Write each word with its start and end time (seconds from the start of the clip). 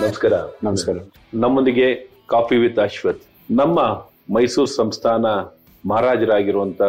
ನಮಸ್ಕಾರ 0.00 0.32
ನಮಸ್ಕಾರ. 0.64 0.96
ನಮ್ಮೊಂದಿಗೆ 1.34 1.94
ಕಾಫಿ 2.28 2.56
ವಿತ್ 2.56 2.78
ಅಶ್ವಥ್. 2.78 3.22
ನಮ್ಮ 3.50 3.80
ಮೈಸೂರು 4.34 4.66
ಸಂಸ್ಥಾನ 4.66 5.26
ಮಹಾರಾಜರಾಗಿರುವಂತ 5.88 6.80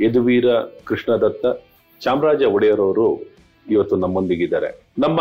ಯದುವೀರ 0.00 0.44
ಕೃಷ್ಣದತ್ತ 0.84 1.46
ಚಾಮರಾಜ 2.00 2.42
ಒಡೆಯರವರು 2.42 3.22
ಇವತ್ತು 3.70 3.96
ನಮ್ಮೊಂದಿಗಿದ್ದಾರೆ. 3.96 4.84
ನಮ್ಮ 4.98 5.20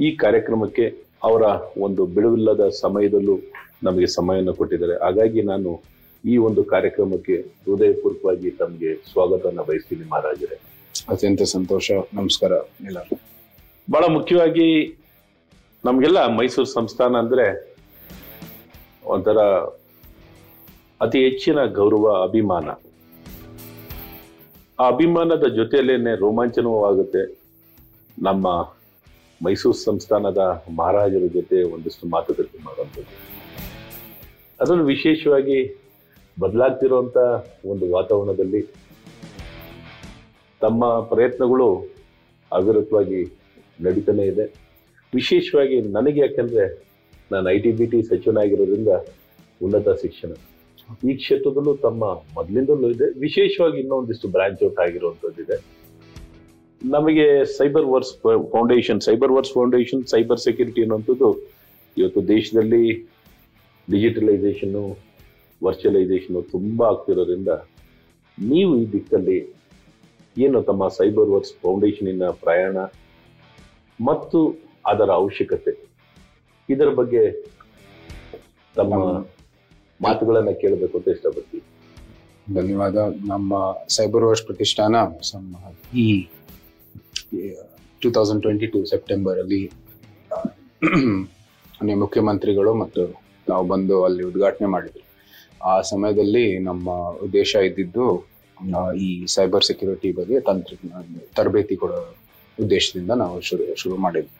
ಈ 0.00 0.16
ಕಾರ್ಯಕ್ರಮಕ್ಕೆ 0.16 0.88
ಅವರ 1.22 1.42
ಒಂದು 1.78 2.06
ಬಿಡುವಿಲ್ಲದ 2.06 2.68
ಸಮಯದಲ್ಲೂ 2.68 3.36
ನಮಗೆ 3.82 4.06
ಸಮಯವನ್ನು 4.06 4.54
ಕೊಟ್ಟಿದ್ದಾರೆ. 4.54 5.04
ಹಾಗಾಗಿ 5.04 5.42
ನಾನು 5.42 5.82
ಈ 6.24 6.36
ಒಂದು 6.36 6.64
ಕಾರ್ಯಕ್ರಮಕ್ಕೆ 6.64 7.36
ಹೃದಯಪೂರ್ವಕವಾಗಿ 7.40 8.50
ತಮಗೆ 8.50 8.94
ಸ್ವಾಗತವನ್ನು 9.12 9.64
ಬಯಸ್ತೀನಿ 9.64 10.08
ಮಹಾರಾಜರೇ. 10.08 10.79
ಅತ್ಯಂತ 11.08 11.42
ಸಂತೋಷ. 11.42 11.90
ನಮಸ್ಕಾರ 12.14 12.52
ಎಲ್ಲರೂ 12.84 13.18
ಬಹಳ 13.90 14.04
ಮುಖ್ಯವಾಗಿ 14.12 14.98
ನಮಗೆಲ್ಲ 15.84 16.26
ಮೈಸೂರು 16.26 16.66
ಸಂಸ್ಥಾನ 16.66 17.16
ಅಂದ್ರೆ 17.16 17.76
ಒಂಥರ 19.04 19.38
ಅತಿ 21.00 21.18
ಹೆಚ್ಚಿನ 21.24 21.64
ಗೌರವ, 21.64 22.22
ಅಭಿಮಾನ. 22.22 22.68
ಆ 24.80 24.88
ಅಭಿಮಾನದ 24.88 25.46
ಜೊತೆಯಲ್ಲೇನೆ 25.54 26.18
ರೋಮಾಂಚನವೂ 26.18 26.84
ಆಗುತ್ತೆ. 26.84 27.40
ನಮ್ಮ 28.22 28.48
ಮೈಸೂರು 29.44 29.76
ಸಂಸ್ಥಾನದ 29.76 30.38
ಮಹಾರಾಜರ 30.76 31.26
ಜೊತೆ 31.32 31.62
ಒಂದಿಷ್ಟು 31.62 32.08
ಮಾತುಕತೆ 32.08 32.64
ಮಾಡುವಂಥದ್ದು. 32.64 33.14
ಅದನ್ನು 34.60 34.84
ವಿಶೇಷವಾಗಿ 34.84 35.58
ಬದಲಾಗ್ತಿರುವಂಥ 36.40 37.16
ಒಂದು 37.66 37.90
ವಾತಾವರಣದಲ್ಲಿ 37.90 38.89
ತಮ್ಮ 40.64 40.84
ಪ್ರಯತ್ನಗಳು 41.12 41.68
ಅವಿರತವಾಗಿ 42.52 43.20
ನಡೀತಾನೆ 43.84 44.24
ಇದೆ. 44.32 44.46
ವಿಶೇಷವಾಗಿ 45.12 45.76
ನನಗೆ 45.96 46.20
ಯಾಕಂದರೆ 46.26 46.64
ನಾನು 47.32 47.46
ಐ 47.54 47.58
ಟಿ 47.64 47.70
ಬಿ 47.78 47.86
ಟಿ 47.92 47.98
ಸಚಿವನಾಗಿರೋದ್ರಿಂದ 48.10 48.92
ಉನ್ನತ 49.64 49.88
ಶಿಕ್ಷಣ. 50.02 50.30
ಈ 51.08 51.12
ಕ್ಷೇತ್ರದಲ್ಲೂ 51.20 51.72
ತಮ್ಮ 51.86 52.04
ಮೊದಲಿಂದಲೂ 52.36 52.88
ಇದೆ. 52.94 53.06
ವಿಶೇಷವಾಗಿ 53.24 53.78
ಇನ್ನೊಂದಿಷ್ಟು 53.82 54.28
ಬ್ರಾಂಚ್ 54.36 54.62
ಔಟ್ 54.68 54.80
ಆಗಿರುವಂಥದ್ದಿದೆ 54.84 55.56
ನಮಗೆ 56.82 57.26
Cyber 57.58 57.88
Verse 57.92 58.12
Foundation, 58.54 59.00
Cyber 59.08 59.32
Verse 59.36 59.52
Foundation, 59.56 60.02
cyber 60.12 60.40
security 60.46 60.80
ಅನ್ನುವಂಥದ್ದು 60.84 61.30
ಇವತ್ತು 61.96 62.20
ದೇಶದಲ್ಲಿ 62.34 62.84
ಡಿಜಿಟಲೈಸೇಷನ್ನು, 63.88 64.84
ವರ್ಚುವಲೈಸೇಷನ್ನು 65.62 66.42
ತುಂಬ 66.54 66.78
ಆಗ್ತಿರೋದ್ರಿಂದ 66.90 67.52
ನೀವು 68.38 68.70
ಈ 68.82 68.84
ದಿಕ್ಕಲ್ಲಿ 68.94 69.38
ಏನು 70.36 70.58
ತಮ್ಮ 70.68 70.82
ಸೈಬರ್ 70.98 71.30
ವರ್ಕ್ಸ್ 71.34 71.52
ಫೌಂಡೇಶನಿನ 71.62 72.26
ಪ್ರಯಾಣ 72.44 72.76
ಮತ್ತು 73.98 74.38
ಅದರ 74.90 75.08
ಅವಶ್ಯಕತೆ. 75.20 75.72
ಇದರ 76.68 76.90
ಬಗ್ಗೆ 77.00 77.22
ತಮ್ಮ 78.74 78.94
ಮಾತುಗಳನ್ನ 80.00 80.52
ಕೇಳಬೇಕು 80.62 80.94
ಅಂತ 80.98 81.08
ಇಷ್ಟಪಡ್ತೀವಿ 81.16 81.64
ಧನ್ಯವಾದ. 82.56 82.98
ನಮ್ಮ 83.32 83.52
ಸೈಬರ್ 83.96 84.24
ವರ್ಕ್ಸ್ 84.28 84.46
ಪ್ರತಿಷ್ಠಾನ 84.48 84.94
ಈ 86.04 86.06
two 88.02 88.10
thousand 88.16 88.42
twenty 88.44 88.66
two 88.74 88.80
September 88.92 89.38
ಅಲ್ಲಿ 89.42 89.62
ಮುಖ್ಯಮಂತ್ರಿಗಳು 92.04 92.72
ಮತ್ತು 92.82 93.02
ನಾವು 93.50 93.64
ಬಂದು 93.72 93.96
ಅಲ್ಲಿ 94.06 94.22
ಉದ್ಘಾಟನೆ 94.30 94.68
ಮಾಡಿದ್ವಿ 94.74 95.02
ಆ 95.70 95.74
ಸಮಯದಲ್ಲಿ 95.92 96.44
ನಮ್ಮ 96.68 96.90
ಉದ್ದೇಶ 97.26 97.54
ಇದ್ದಿದ್ದು 97.68 98.06
ಈ 99.06 99.08
ಸೈಬರ್ 99.34 99.64
ಸೆಕ್ಯೂರಿಟಿ 99.68 100.10
ಬಗ್ಗೆ 100.18 100.36
ತಂತ್ರಜ್ಞಾನ, 100.48 101.04
ತರಬೇತಿ 101.38 101.76
ಕೊಡೋ 101.82 101.98
ಉದ್ದೇಶದಿಂದ 102.58 103.12
ನಾವು 103.22 103.36
ಶುರು 103.48 103.64
ಶುರು 103.82 103.96
ಮಾಡಿದ್ವಿ. 104.04 104.32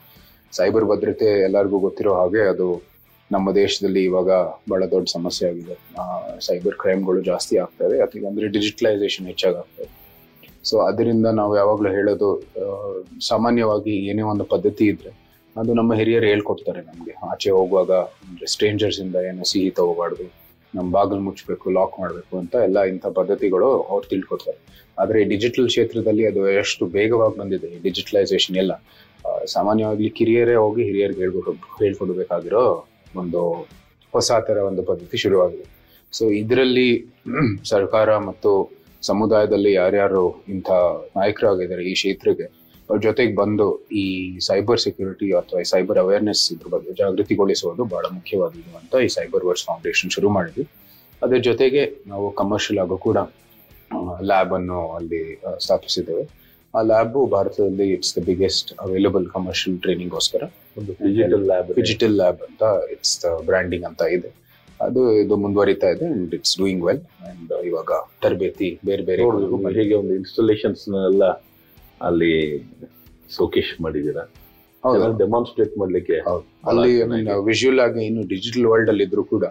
ಸೈಬರ್ 0.53 0.85
ಭದ್ರತೆ 0.91 1.27
ಎಲ್ಲರಿಗೂ 1.47 1.77
ಗೊತ್ತಿರೋ 1.87 2.13
ಹಾಗೆ 2.19 2.41
ಅದು 2.53 2.67
ನಮ್ಮ 3.31 3.47
ದೇಶದಲ್ಲಿ 3.55 4.01
ಇವಾಗ 4.09 4.29
ಬಹಳ 4.71 4.81
ದೊಡ್ಡ 4.93 5.07
ಸಮಸ್ಯೆ 5.17 5.45
ಆಗಿದೆ. 5.51 5.75
ಸೈಬರ್ 6.47 6.75
ಕ್ರೈಮ್ಗಳು 6.81 7.19
ಜಾಸ್ತಿ 7.31 7.55
ಆಗ್ತವೆ 7.63 7.97
ಅದಕ್ಕೆ 8.05 8.27
ಅಂದ್ರೆ 8.31 8.47
ಡಿಜಿಟಲೈಸೇಷನ್ 8.57 9.27
ಹೆಚ್ಚಾಗ್ತದೆ 9.31 9.87
ಸೊ 10.69 10.75
ಅದರಿಂದ 10.87 11.27
ನಾವು 11.39 11.53
ಯಾವಾಗಲೂ 11.59 11.89
ಹೇಳೋದು 11.97 12.27
ಸಾಮಾನ್ಯವಾಗಿ 13.29 13.93
ಏನೇ 14.11 14.23
ಒಂದು 14.33 14.45
ಪದ್ಧತಿ 14.53 14.85
ಇದ್ರೆ 14.93 15.11
ಅದು 15.55 15.71
ನಮ್ಮ 15.79 15.91
ಹಿರಿಯರು 15.99 16.27
ಹೇಳ್ಕೊಡ್ತಾರೆ 16.31 16.81
ನಮಗೆ. 16.89 17.13
ಆಚೆ 17.31 17.49
ಹೋಗುವಾಗ 17.57 17.91
ಸ್ಟ್ರೇಂಜರ್ಸ್ 18.53 18.99
ಇಂದ 19.05 19.17
ಏನೋ 19.29 19.45
ಸಿಹಿ 19.51 19.71
ತಗೋಬಾರ್ದು 19.79 20.25
ನಮ್ಮ 20.75 20.87
ಬಾಗಿಲು 20.95 21.21
ಮುಚ್ಚಬೇಕು 21.27 21.71
ಲಾಕ್ 21.77 21.95
ಮಾಡಬೇಕು 22.01 22.33
ಅಂತ 22.41 22.53
ಎಲ್ಲ 22.67 22.79
ಇಂಥ 22.91 23.05
ಪದ್ಧತಿಗಳು 23.19 23.69
ಅವ್ರು 23.91 24.05
ತಿಳ್ಕೊಡ್ತಾರೆ. 24.11 24.59
ಆದರೆ 25.01 25.19
ಡಿಜಿಟಲ್ 25.31 25.67
ಕ್ಷೇತ್ರದಲ್ಲಿ 25.71 26.23
ಅದು 26.31 26.41
ಎಷ್ಟು 26.61 26.83
ಬೇಗವಾಗಿ 26.97 27.35
ಬಂದಿದೆ 27.41 27.69
ಡಿಜಿಟಲೈಸೇಷನ್ 27.87 28.57
ಎಲ್ಲ 28.63 28.73
ಸಾಮಾನ್ಯವಾಗಿ 29.55 30.07
ಕಿರಿಯರೇ 30.17 30.55
ಹೋಗಿ 30.63 30.81
ಹಿರಿಯರಿಗೆ 30.89 31.21
ಹೇಳ್ಕೊಡು, 31.25 31.51
ಹೇಳ್ಕೊಡ್ಬೇಕಾಗಿರೋ 31.81 32.63
ಒಂದು 33.21 33.41
ಹೊಸ 34.13 34.31
ಥರ 34.47 34.57
ಒಂದು 34.69 34.81
ಪದ್ಧತಿ 34.89 35.17
ಶುರುವಾಗಿದೆ. 35.23 35.65
ಸೊ 36.13 36.23
ಇದರಲ್ಲಿ 36.41 36.89
ಸರ್ಕಾರ 37.73 38.09
ಮತ್ತು 38.29 38.51
ಸಮುದಾಯದಲ್ಲಿ 39.09 39.71
ಯಾರ್ಯಾರು 39.73 40.23
ಇಂಥ 40.55 40.69
ನಾಯಕರಾಗಿದ್ದಾರೆ 41.17 41.83
ಈ 41.91 41.93
ಕ್ಷೇತ್ರಕ್ಕೆ 41.99 42.47
ಜೊತೆಗೆ 43.05 43.33
ಬಂದು 43.41 43.65
ಈ 44.01 44.03
ಸೈಬರ್ 44.47 44.79
ಸೆಕ್ಯೂರಿಟಿ 44.85 45.27
ಅಥವಾ 45.39 45.59
ಈ 45.63 45.67
ಸೈಬರ್ 45.73 45.99
ಅವೇರ್ನೆಸ್ 46.03 46.43
ಇದ್ರ 46.53 46.67
ಬಗ್ಗೆ 46.73 46.93
ಜಾಗೃತಿಗೊಳಿಸುವುದು 47.01 47.83
ಬಹಳ 47.93 48.05
ಮುಖ್ಯವಾದದ್ದು 48.17 48.73
ಅಂತ 48.81 49.01
ಈ 49.05 49.09
ಸೈಬರ್ 49.17 49.45
ವರ್ಡ್ಸ್ 49.47 49.65
ಫೌಂಡೇಶನ್ 49.69 50.11
ಶುರು 50.15 50.29
ಮಾಡಿದ್ವಿ. 50.37 50.65
ಅದ್ರ 51.21 51.37
ಜೊತೆಗೆ 51.49 51.83
ನಾವು 52.11 52.27
ಕಮರ್ಷಿಯಲ್ 52.41 52.79
ಆಗು 52.83 52.97
ಕೂಡ 53.07 53.17
ಲ್ಯಾಬ್ 54.29 54.53
ಅನ್ನು 54.57 54.79
ಅಲ್ಲಿ 54.97 55.21
ಸ್ಥಾಪಿಸಿದ್ದೇವೆ. 55.65 56.23
ಆ 56.73 56.81
ಲ್ಯಾಬ್ 56.89 57.17
ಭಾರತದಲ್ಲಿ 57.35 57.87
it's 57.95 58.13
the 58.17 58.21
biggest 58.29 58.69
available 58.85 59.25
commercial 59.35 59.77
ಟ್ರೈನಿಂಗ್ಗೋಸ್ಕರ 59.85 60.43
ಒಂದು 60.79 60.91
ಡಿಜಿಟಲ್ 61.07 61.45
ಲ್ಯಾಬ್ 61.51 61.69
ಡಿಜಿಟಲ್ 61.79 62.15
ಲ್ಯಾಬ್ 62.21 62.41
ಅಂತ 62.47 62.63
ಇಟ್ಸ್ 62.95 63.15
ಬ್ರ್ಯಾಂಡಿಂಗ್ 63.49 63.85
ಅಂತ 63.89 64.01
ಇದೆ. 64.17 64.29
ಅದು 64.87 65.01
ಇದು 65.23 65.33
ಮುಂದುವರಿತಾ 65.43 65.87
ಇದೆ 65.95 66.05
and 66.13 66.31
it's 66.37 66.55
doing 66.61 66.83
well 66.87 67.01
and 67.29 67.51
ಇವಾಗ 67.69 67.91
ತರಬೇತಿ 68.23 68.69
ಬೇರೆ 68.89 69.03
ಬೇರೆ 69.09 69.23
ಹೇಗೆ 69.79 69.95
ಒಂದು 70.01 70.13
ಇನ್ಸ್ಟಾಲೇಷನ್ಸ್ 70.21 70.83
ಎಲ್ಲ 71.09 71.23
ಅಲ್ಲಿ 72.07 72.33
ಸೋಕೇಶ್ 73.37 73.73
ಮಾಡಿದ್ದೀರಾ? 73.83 74.23
ಹೌದು. 74.83 75.07
ಡೆಮಾನ್ಸ್ಟ್ರೇಟ್ 75.23 75.73
ಮಾಡ್ಲಿಕ್ಕೆ. 75.81 76.17
ಅಲ್ಲಿ 76.69 76.93
ವಿಜುವಲ್ 77.49 77.81
ಆಗಿ 77.85 78.01
ಇನ್ನು 78.09 78.23
ಡಿಜಿಟಲ್ 78.33 78.65
ವರ್ಲ್ಡ್ 78.71 78.91
ಅಲ್ಲಿ 78.93 79.05
ಇದ್ರು 79.09 79.23
ಕೂಡ 79.33 79.45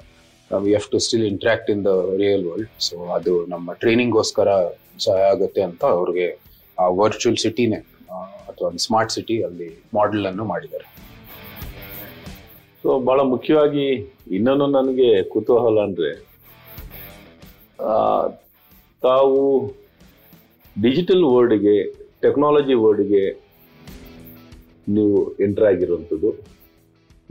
we 0.50 0.70
have 0.74 0.88
to 0.94 0.98
still 1.06 1.26
interact 1.32 1.68
in 1.74 1.82
the 1.88 1.92
real 2.22 2.44
world 2.50 2.70
so 2.88 2.96
ಅದು 3.16 3.32
ನಮ್ಮ 3.52 3.72
ಟ್ರೈನಿಂಗ್ 3.82 4.12
ಗೋಸ್ಕರ 4.18 4.48
ಸಹಾಯ 5.04 5.26
ಆಗುತ್ತೆ 5.34 5.62
ಅಂತ 5.68 5.82
ಅವ್ರಿಗೆ 5.98 6.26
ಆ 6.78 6.86
ವರ್ಚುವಲ್ 7.00 7.38
ಸಿಟಿನೇ 7.44 7.80
ಅಥವಾ 8.50 8.70
ಸ್ಮಾರ್ಟ್ 8.86 9.12
ಸಿಟಿ 9.16 9.36
ಅಲ್ಲಿ 9.48 9.68
ಮಾಡೆಲ್ 9.98 10.26
ಅನ್ನು 10.30 10.44
ಮಾಡಿದ್ದಾರೆ. 10.52 10.86
ಸೊ 12.82 12.90
ಬಹಳ 13.08 13.20
ಮುಖ್ಯವಾಗಿ 13.34 13.86
ಇನ್ನೊಂದು 14.36 14.66
ನನಗೆ 14.78 15.08
ಕುತೂಹಲ 15.32 15.78
ಅಂದ್ರೆ 15.88 16.10
ತಾವು 19.02 19.38
ಡಿಜಿಟಲ್ 20.76 21.24
ವರ್ಡ್ಗೆ 21.34 21.76
ಟೆಕ್ನಾಲಜಿ 22.24 22.74
ವರ್ಡ್ಗೆ 22.84 23.24
ನೀವು 24.96 25.16
ಎಂಟರ್ 25.46 25.66
ಆಗಿರುವಂಥದ್ದು. 25.70 26.30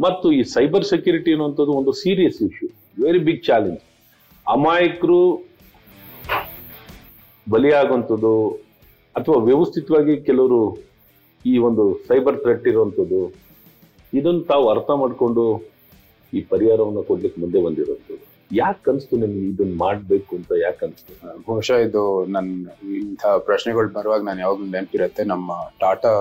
ಮತ್ತು 0.05 0.27
ಈ 0.37 0.41
ಸೈಬರ್ 0.55 0.85
ಸೆಕ್ಯೂರಿಟಿ 0.91 1.31
ಅನ್ನುವಂಥದ್ದು 1.35 1.73
ಒಂದು 1.79 1.91
serious 2.01 2.39
issue 2.47 2.67
very 3.03 3.21
big 3.27 3.43
challenge 3.49 3.81
ಅಮಾಯಕರು 4.55 5.19
ಬಲಿಯಾಗುವಂಥದ್ದು 7.47 8.33
ಅಥವಾ 9.19 9.37
ವ್ಯವಸ್ಥಿತವಾಗಿ 9.49 10.15
ಕೆಲವರು 10.29 10.61
ಈ 11.51 11.53
ಒಂದು 11.67 11.83
ಸೈಬರ್ 12.07 12.39
ಥ್ರೆಟ್ 12.43 12.65
ಇರುವಂಥದ್ದು, 12.71 13.21
ಇದನ್ನು 14.19 14.43
ತಾವು 14.51 14.65
ಅರ್ಥ 14.73 14.89
ಮಾಡಿಕೊಂಡು 15.01 15.45
ಈ 16.33 16.41
ಪರಿಹಾರವನ್ನು 16.53 17.03
ಕೊಡ್ಲಿಕ್ಕೆ 17.09 17.39
ಮುಂದೆ 17.43 17.59
ಬಂದಿರುವಂಥದ್ದು. 17.65 18.25
ಯಾಕೆ 18.51 18.79
ಕನಸ್ತು 18.83 19.17
ನಿಮ್ಗೆ 19.17 19.49
ಇದನ್ನ 19.49 19.73
ಮಾಡ್ಬೇಕು 19.77 20.35
ಅಂತ 20.35 20.51
ಯಾಕೆ 20.61 20.85
ಅನ್ಸ್ತು? 20.85 21.13
ಬಹುಶಃ 21.47 21.73
ಇದು 21.73 22.25
ನನ್ನ 22.25 22.67
ಇಂಥ 22.97 23.25
ಪ್ರಶ್ನೆಗಳು 23.25 23.89
ಬರುವಾಗ 23.89 24.21
ನಾನು 24.23 24.39
ಯಾವಾಗಲೂ 24.39 24.65
ನೆನಪಿರುತ್ತೆ. 24.65 25.23
ನಮ್ಮ 25.23 25.51
ಟಾಟಾ 25.79 26.13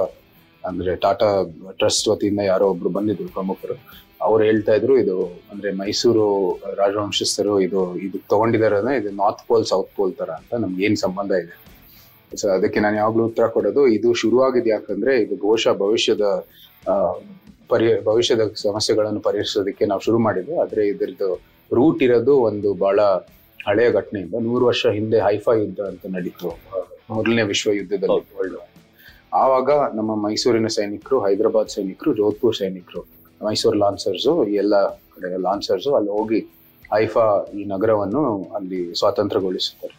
ಅಂದ್ರೆ 0.65 0.97
ಟಾಟಾ 0.97 1.29
ಟ್ರಸ್ಟ್ 1.71 2.09
ವತಿಯಿಂದ 2.09 2.41
ಯಾರೋ 2.41 2.67
ಒಬ್ರು 2.71 2.89
ಬಂದಿದ್ರು 2.89 3.29
ಪ್ರಮುಖರು. 3.29 3.77
ಅವ್ರು 4.23 4.45
ಹೇಳ್ತಾ 4.45 4.75
ಇದ್ರು 4.75 4.99
ಇದು 4.99 5.17
ಅಂದ್ರೆ 5.53 5.73
ಮೈಸೂರು 5.73 6.27
ರಾಜವಂಶಸ್ಥರು 6.75 7.61
ಇದು 7.61 7.97
ಇದು 7.97 8.19
ತಗೊಂಡಿದಾರೆ 8.31 8.97
ಇದು 9.01 9.11
ನಾರ್ತ್ 9.11 9.45
ಪೋಲ್ 9.49 9.65
ಸೌತ್ 9.65 9.91
ಪೋಲ್ 9.97 10.15
ತರ 10.15 10.31
ಅಂತ 10.31 10.55
ನಮ್ಗೆ 10.55 10.85
ಏನ್ 10.85 10.97
ಸಂಬಂಧ 10.97 11.33
ಇದೆ. 11.33 11.55
ಸೊ 12.37 12.49
ಅದಕ್ಕೆ 12.49 12.81
ನಾನು 12.81 12.97
ಯಾವಾಗ್ಲೂ 12.97 13.25
ಉತ್ತರ 13.25 13.47
ಕೊಡೋದು, 13.47 13.87
ಇದು 13.87 14.15
ಶುರುವಾಗಿದೆ 14.15 14.71
ಯಾಕಂದ್ರೆ 14.71 15.23
ಇದು 15.23 15.37
ಬಹುಶಃ 15.37 15.73
ಭವಿಷ್ಯದ 15.73 16.25
ಪರಿ, 17.69 18.05
ಭವಿಷ್ಯದ 18.05 18.43
ಸಮಸ್ಯೆಗಳನ್ನು 18.55 19.21
ಪರಿಹರಿಸೋದಕ್ಕೆ 19.21 19.87
ನಾವು 19.87 20.01
ಶುರು 20.01 20.19
ಮಾಡಿದ್ವಿ. 20.19 20.57
ಆದ್ರೆ 20.63 20.87
ಇದ್ರದ್ದು 20.89 21.58
ರೂಟ್ 21.73 22.03
ಇರೋದು 22.03 22.35
ಒಂದು 22.41 22.75
ಬಹಳ 22.75 23.01
ಹಳೆಯ 23.67 23.93
ಘಟನೆಯಿಂದ 23.93 24.35
ನೂರು 24.41 24.67
ವರ್ಷ 24.67 24.87
ಹಿಂದೆ 24.87 25.19
ಹೈಫಾ 25.21 25.53
ಯುದ್ಧ 25.55 25.81
ಅಂತ 25.81 26.07
ನಡೀತು 26.11 26.51
ಮೊದಲನೇ 27.11 27.43
ವಿಶ್ವ 27.43 27.73
ಯುದ್ಧದಲ್ಲಿ 27.73 28.37
ವರ್ಲ್ಡ್ 28.39 28.59
ಆವಾಗ 29.35 29.71
ನಮ್ಮ 29.95 30.27
ಮೈಸೂರಿನ 30.27 30.67
ಸೈನಿಕರು 30.67 31.21
ಹೈದರಾಬಾದ್ 31.27 31.69
ಸೈನಿಕರು 31.69 32.15
ಜೋಧ್ಪುರ್ 32.15 32.57
ಸೈನಿಕರು 32.57 33.01
ಮೈಸೂರು 33.43 33.79
ಲಾನ್ಸರ್ಸು 33.79 34.45
ಎಲ್ಲ 34.45 34.75
ಕಡೆ 34.91 35.43
ಲಾನ್ಸರ್ಸು 35.43 35.95
ಅಲ್ಲಿ 35.95 36.11
ಹೋಗಿ 36.11 36.41
ಹೈಫಾ 36.93 37.51
ಈ 37.55 37.65
ನಗರವನ್ನು 37.65 38.45
ಅಲ್ಲಿ 38.45 38.95
ಸ್ವಾತಂತ್ರ್ಯಗೊಳಿಸುತ್ತಾರೆ. 38.99 39.95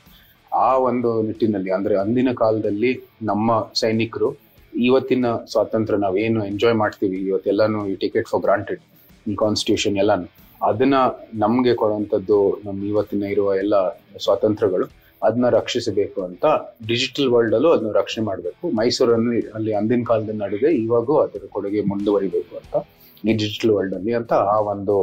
ಆ 0.54 0.78
ಒಂದು 0.78 1.22
ನಿಟ್ಟಿನಲ್ಲಿ 1.22 1.72
ಅಂದ್ರೆ 1.72 1.96
ಅಂದಿನ 1.96 2.32
ಕಾಲದಲ್ಲಿ 2.34 2.92
ನಮ್ಮ 3.24 3.70
ಸೈನಿಕರು 3.74 4.30
ಇವತ್ತಿನ 4.74 5.26
ಸ್ವಾತಂತ್ರ್ಯ 5.36 6.00
ನಾವೇನು 6.00 6.46
ಎಂಜಾಯ್ 6.46 6.76
ಮಾಡ್ತೀವಿ 6.76 7.18
ಇವತ್ತೆಲ್ಲಾನು 7.18 7.88
ಈ 7.88 7.96
ಟಿಕೆಟ್ 7.96 8.28
ಫಾರ್ 8.28 8.44
ಗ್ರಾಂಟೆಡ್ 8.44 8.82
ಈ 9.28 9.36
ಕಾನ್ಸ್ಟಿಟ್ಯೂಷನ್ 9.36 9.98
ಎಲ್ಲಾನು. 9.98 10.28
ಅದನ್ನ 10.62 10.96
ನಮ್ಗೆ 11.34 11.74
ಕೊಡುವಂಥದ್ದು 11.76 12.38
ನಮ್ಮ 12.66 12.80
ಇವತ್ತಿನ 12.84 13.24
ಇರುವ 13.26 13.56
ಎಲ್ಲ 13.56 13.76
ಸ್ವಾತಂತ್ರ್ಯಗಳು 14.24 14.86
ಅದನ್ನ 15.22 15.50
ರಕ್ಷಿಸಬೇಕು 15.50 16.20
ಅಂತ 16.24 16.46
ಡಿಜಿಟಲ್ 16.88 17.30
ವರ್ಲ್ಡ್ 17.30 17.56
ಅಲ್ಲೂ 17.56 17.70
ಅದನ್ನ 17.70 17.92
ರಕ್ಷಣೆ 17.92 18.26
ಮಾಡಬೇಕು. 18.26 18.64
ಮೈಸೂರಲ್ಲಿ 18.72 19.40
ಅಲ್ಲಿ 19.54 19.74
ಅಂದಿನ 19.74 20.04
ಕಾಲದ 20.04 20.34
ನಡುವೆ 20.42 20.70
ಇವಾಗೂ 20.84 21.16
ಅದರ 21.18 21.44
ಕೊಡುಗೆ 21.52 21.82
ಮುಂದುವರಿಬೇಕು 21.82 22.54
ಅಂತ 22.58 22.76
ಈ 23.24 23.34
ಡಿಜಿಟಲ್ 23.34 23.72
ವರ್ಲ್ಡ್ 23.72 23.96
ಅಲ್ಲಿ 23.96 24.14
ಅಂತ 24.14 24.34
ಆ 24.52 24.58
ಒಂದು 24.70 24.96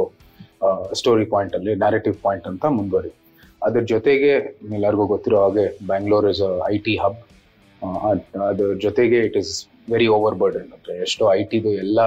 ಸ್ಟೋರಿ 0.93 1.25
ಪಾಯಿಂಟ್ 1.25 1.55
ಅಲ್ಲಿ 1.55 1.75
ನ್ಯಾರೇಟಿವ್ 1.75 2.15
ಪಾಯಿಂಟ್ 2.23 2.47
ಅಂತ 2.47 2.65
ಮುಂದುವರಿ 2.77 3.11
ಅದ್ರ 3.61 3.81
ಜೊತೆಗೆ 3.85 4.31
ಎಲ್ಲರಿಗೂ 4.73 5.05
ಗೊತ್ತಿರೋ 5.07 5.37
ಹಾಗೆ 5.43 5.65
Bangalore 5.87 6.27
is 6.29 6.43
I 6.67 6.77
T 6.77 6.95
hub 6.97 7.19
ಅದ್ರ 8.47 8.73
ಜೊತೆಗೆ 8.77 9.19
it 9.19 9.37
is 9.37 9.53
very 9.91 10.07
over 10.07 10.35
burden 10.35 10.69
ಅಂದ್ರೆ 10.73 10.95
ಎಷ್ಟೋ 11.01 11.25
ಐ 11.33 11.41
ಟಿದು 11.43 11.71
ಎಲ್ಲ 11.79 11.99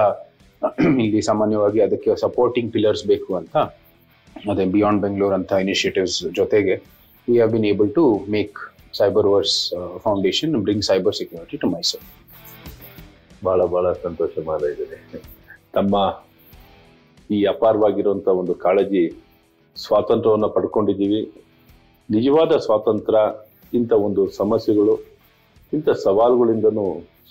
ಇಲ್ಲಿ 1.05 1.21
ಸಾಮಾನ್ಯವಾಗಿ 1.29 1.79
ಅದಕ್ಕೆ 1.85 2.11
ಸಪೋರ್ಟಿಂಗ್ 2.25 2.69
ಪಿಲ್ಲರ್ಸ್ 2.73 3.03
ಬೇಕು 3.11 3.31
ಅಂತ. 3.35 3.55
ಅದೇ 4.49 4.65
ಬಿಯಾಂಡ್ 4.75 5.01
ಬೆಂಗಳೂರು 5.01 5.35
ಅಂತ 5.39 5.51
ಇನಿಷಿಯೇಟಿವ್ಸ್ 5.65 6.17
ಜೊತೆಗೆ 6.39 6.75
we 7.27 7.35
have 7.37 7.51
been 7.51 7.67
able 7.71 7.89
to 7.99 8.03
make 8.35 8.57
Cyber 8.99 9.27
Verse 9.33 9.55
Foundation 10.05 10.55
bring 10.65 10.85
cyber 10.89 11.15
security 11.19 11.57
to 11.57 11.67
Mysuru 11.67 12.07
ಬಹಳ 13.45 13.61
ಬಹಳ 13.65 13.93
ಸಂತೋಷ 14.05 14.31
ಮಾಡಿದ್ದೇನೆ 14.49 15.19
ತಮ್ಮ 15.77 15.95
ಈ 17.29 17.37
ಅಪಾರವಾಗಿರುವಂತ 17.45 18.27
ಒಂದು 18.39 18.53
ಕಾಳಜಿ, 18.55 19.03
ಸ್ವಾತಂತ್ರ್ಯವನ್ನು 19.77 20.49
ಪಡ್ಕೊಂಡಿದ್ದೀವಿ. 20.49 21.21
ನಿಜವಾದ 22.09 22.53
ಸ್ವಾತಂತ್ರ್ಯ, 22.57 23.21
ಇಂಥ 23.73 23.91
ಒಂದು 24.07 24.21
ಸಮಸ್ಯೆಗಳು, 24.31 24.95
ಇಂಥ 25.73 25.89
ಸವಾಲುಗಳಿಂದನೂ 26.05 26.85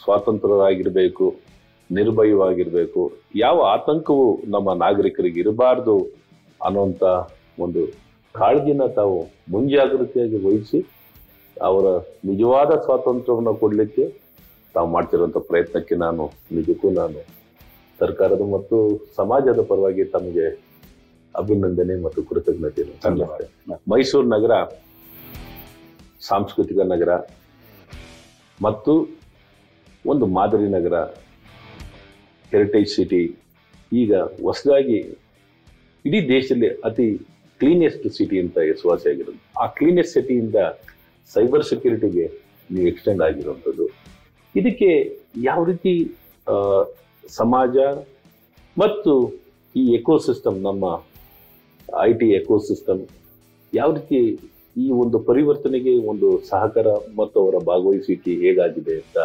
ಸ್ವಾತಂತ್ರ್ಯರಾಗಿರ್ಬೇಕು. 0.05 1.27
ನಿರ್ಭಯವಾಗಿರ್ಬೇಕು 1.91 3.03
ಯಾವ 3.37 3.59
ಆತಂಕವು 3.73 4.25
ನಮ್ಮ 4.47 4.73
ನಾಗರಿಕರಿಗೆ 4.75 5.41
ಇರಬಾರ್ದು 5.41 5.95
ಅನ್ನೋಂಥ 6.61 7.03
ಒಂದು 7.59 7.83
ಕಾಳಜಿನ 8.35 8.83
ತಾವು 8.95 9.17
ಮುಂಜಾಗ್ರತೆಯಾಗಿ 9.49 10.39
ವಹಿಸಿ 10.45 10.81
ಅವರ 11.57 11.87
ನಿಜವಾದ 12.25 12.73
ಸ್ವಾತಂತ್ರ್ಯವನ್ನು 12.85 13.55
ಕೊಡಲಿಕ್ಕೆ 13.55 14.05
ತಾವು 14.75 14.89
ಮಾಡ್ತಿರುವಂಥ 14.91 15.39
ಪ್ರಯತ್ನಕ್ಕೆ 15.49 15.95
ನಾನು 15.97 16.25
ನಿಜಕ್ಕೂ 16.53 16.91
ನಾನು 16.99 17.21
ಸರ್ಕಾರದ 17.99 18.45
ಮತ್ತು 18.53 18.77
ಸಮಾಜದ 19.17 19.61
ಪರವಾಗಿ 19.63 20.05
ತಮಗೆ 20.13 20.47
ಅಭಿನಂದನೆ 21.35 21.95
ಮತ್ತು 22.03 22.21
ಕೃತಜ್ಞತೆ 22.23 22.83
ಧನ್ಯವಾದ. 23.03 23.43
ಮೈಸೂರು 23.93 24.29
ನಗರ 24.29 24.53
ಸಾಂಸ್ಕೃತಿಕ 26.23 26.81
ನಗರ 26.93 27.11
ಮತ್ತು 28.59 28.93
ಒಂದು 30.05 30.27
ಮಾದರಿ 30.37 30.69
ನಗರ 30.69 30.97
ಹೆರಿಟೇಜ್ 32.53 32.91
ಸಿಟಿ 32.91 33.23
ಈಗ 33.93 34.13
ಹೊಸದಾಗಿ 34.47 34.99
ಇಡೀ 36.05 36.21
ದೇಶದಲ್ಲಿ 36.29 36.69
ಅತಿ 36.85 37.07
ಕ್ಲೀನೆಸ್ಟ್ 37.61 38.07
ಸಿಟಿ 38.13 38.37
ಅಂತ 38.41 38.57
ಹೆಸರುವಾಸಿಯಾಗಿರೋದು 38.69 39.41
ಆ 39.63 39.67
ಕ್ಲೀನೆಸ್ಟ್ 39.79 40.15
ಸಿಟಿಯಿಂದ 40.15 40.59
ಸೈಬರ್ 41.31 41.65
ಸೆಕ್ಯೂರಿಟಿಗೆ 41.71 42.25
ನೀವು 42.71 42.87
ಎಕ್ಸ್ಟೆಂಡ್ 42.89 43.23
ಆಗಿರುವಂಥದ್ದು. 43.23 43.87
ಇದಕ್ಕೆ 44.55 44.91
ಯಾವ 45.43 45.61
ರೀತಿ 45.65 45.93
ಸಮಾಜ 47.39 47.77
ಮತ್ತು 48.77 49.13
ಈ 49.75 49.83
ಎಕೋಸಿಸ್ಟಮ್ 49.95 50.59
ನಮ್ಮ 50.63 50.85
ಐ 52.05 52.11
ಟಿ 52.13 52.29
ಎಕೋಸಿಸ್ಟಮ್ 52.31 53.03
ಯಾವ 53.73 53.89
ರೀತಿ 53.93 54.21
ಈ 54.77 54.87
ಒಂದು 55.03 55.19
ಪರಿವರ್ತನೆಗೆ 55.29 55.93
ಒಂದು 56.13 56.29
ಸಹಕಾರ 56.51 56.89
ಮತ್ತು 57.15 57.37
ಅವರ 57.43 57.57
ಭಾಗವಹಿಸುವಿಕೆ 57.65 58.35
ಹೇಗಾಗಿದೆ 58.45 58.95
ಅಂತ 59.03 59.19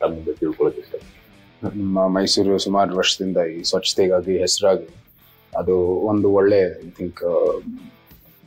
ತಮ್ಮಿಂದ 0.00 0.32
ತಿಳ್ಕೊಳ್ಳೋಕೆ 0.40 0.80
ಇಷ್ಟ 0.80 0.94
ನಮ್ಮ 1.62 2.06
ಮೈಸೂರು 2.16 2.56
ಸುಮಾರು 2.64 2.92
ವರ್ಷದಿಂದ 2.98 3.38
ಈ 3.54 3.56
ಸ್ವಚ್ಛತೆಗಾಗಿ 3.70 4.34
ಹೆಸರಾಗಿ 4.42 4.88
ಅದು 5.52 5.74
ಒಂದು 6.10 6.28
ಒಳ್ಳೆ 6.38 6.60
ಐ 6.86 6.90
ಥಿಂಕ್ 6.98 7.22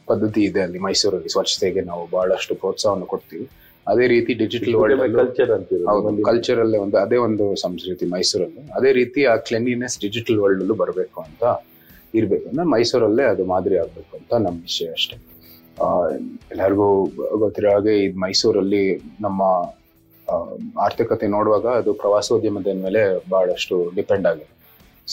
ಪದ್ಧತಿ 0.09 0.41
ಇದೆ 0.49 0.61
ಅಲ್ಲಿ 0.65 0.79
ಮೈಸೂರಲ್ಲಿ 0.85 1.29
ಸ್ವಚ್ಛತೆಗೆ 1.35 1.81
ನಾವು 1.89 2.03
ಬಹಳಷ್ಟು 2.13 2.55
ಪ್ರೋತ್ಸಾಹವನ್ನು 2.61 3.07
ಕೊಡ್ತೀವಿ. 3.13 3.45
ಅದೇ 3.87 4.05
ರೀತಿ 4.13 4.31
ಡಿಜಿಟಲ್ 4.41 4.75
ವರ್ಲ್ಡ್ 4.79 5.17
ಕಲ್ಚರ್ 6.29 6.59
ಅಲ್ಲೇ 6.63 6.77
ಒಂದು 6.85 6.97
ಅದೇ 7.03 7.17
ಒಂದು 7.27 7.45
ಸಂಸ್ಕೃತಿ 7.63 8.05
ಮೈಸೂರಲ್ಲಿ. 8.15 8.63
ಅದೇ 8.77 8.91
ರೀತಿ 8.99 9.21
ಆ 9.31 9.35
ಕ್ಲೆನ್ಲಿನೆಸ್ 9.47 9.95
ಡಿಜಿಟಲ್ 10.05 10.39
ವರ್ಲ್ಡ್ 10.43 10.61
ಅಲ್ಲೂ 10.63 10.77
ಬರಬೇಕು 10.83 11.19
ಅಂತ 11.27 11.43
ಇರ್ಬೇಕು. 12.19 12.45
ಅಂದ್ರೆ 12.51 12.65
ಮೈಸೂರಲ್ಲೇ 12.75 13.25
ಅದು 13.33 13.43
ಮಾದರಿ 13.53 13.77
ಆಗ್ಬೇಕು 13.83 14.13
ಅಂತ 14.19 14.33
ನಮ್ಮ 14.45 14.57
ವಿಷಯ 14.69 14.87
ಅಷ್ಟೇ. 14.97 15.17
ಎಲ್ಲರಿಗೂ 16.53 16.87
ಗೊತ್ತಿರೋ 17.43 17.69
ಹಾಗೆ 17.75 17.93
ಇದು 18.05 18.17
ಮೈಸೂರಲ್ಲಿ 18.25 18.83
ನಮ್ಮ 19.25 19.41
ಆರ್ಥಿಕತೆ 20.85 21.25
ನೋಡುವಾಗ 21.35 21.67
ಅದು 21.81 21.91
ಪ್ರವಾಸೋದ್ಯಮದ 22.01 22.73
ಮೇಲೆ 22.85 23.01
ಬಹಳಷ್ಟು 23.33 23.75
ಡಿಪೆಂಡ್ 23.99 24.27
ಆಗಿದೆ. 24.31 24.51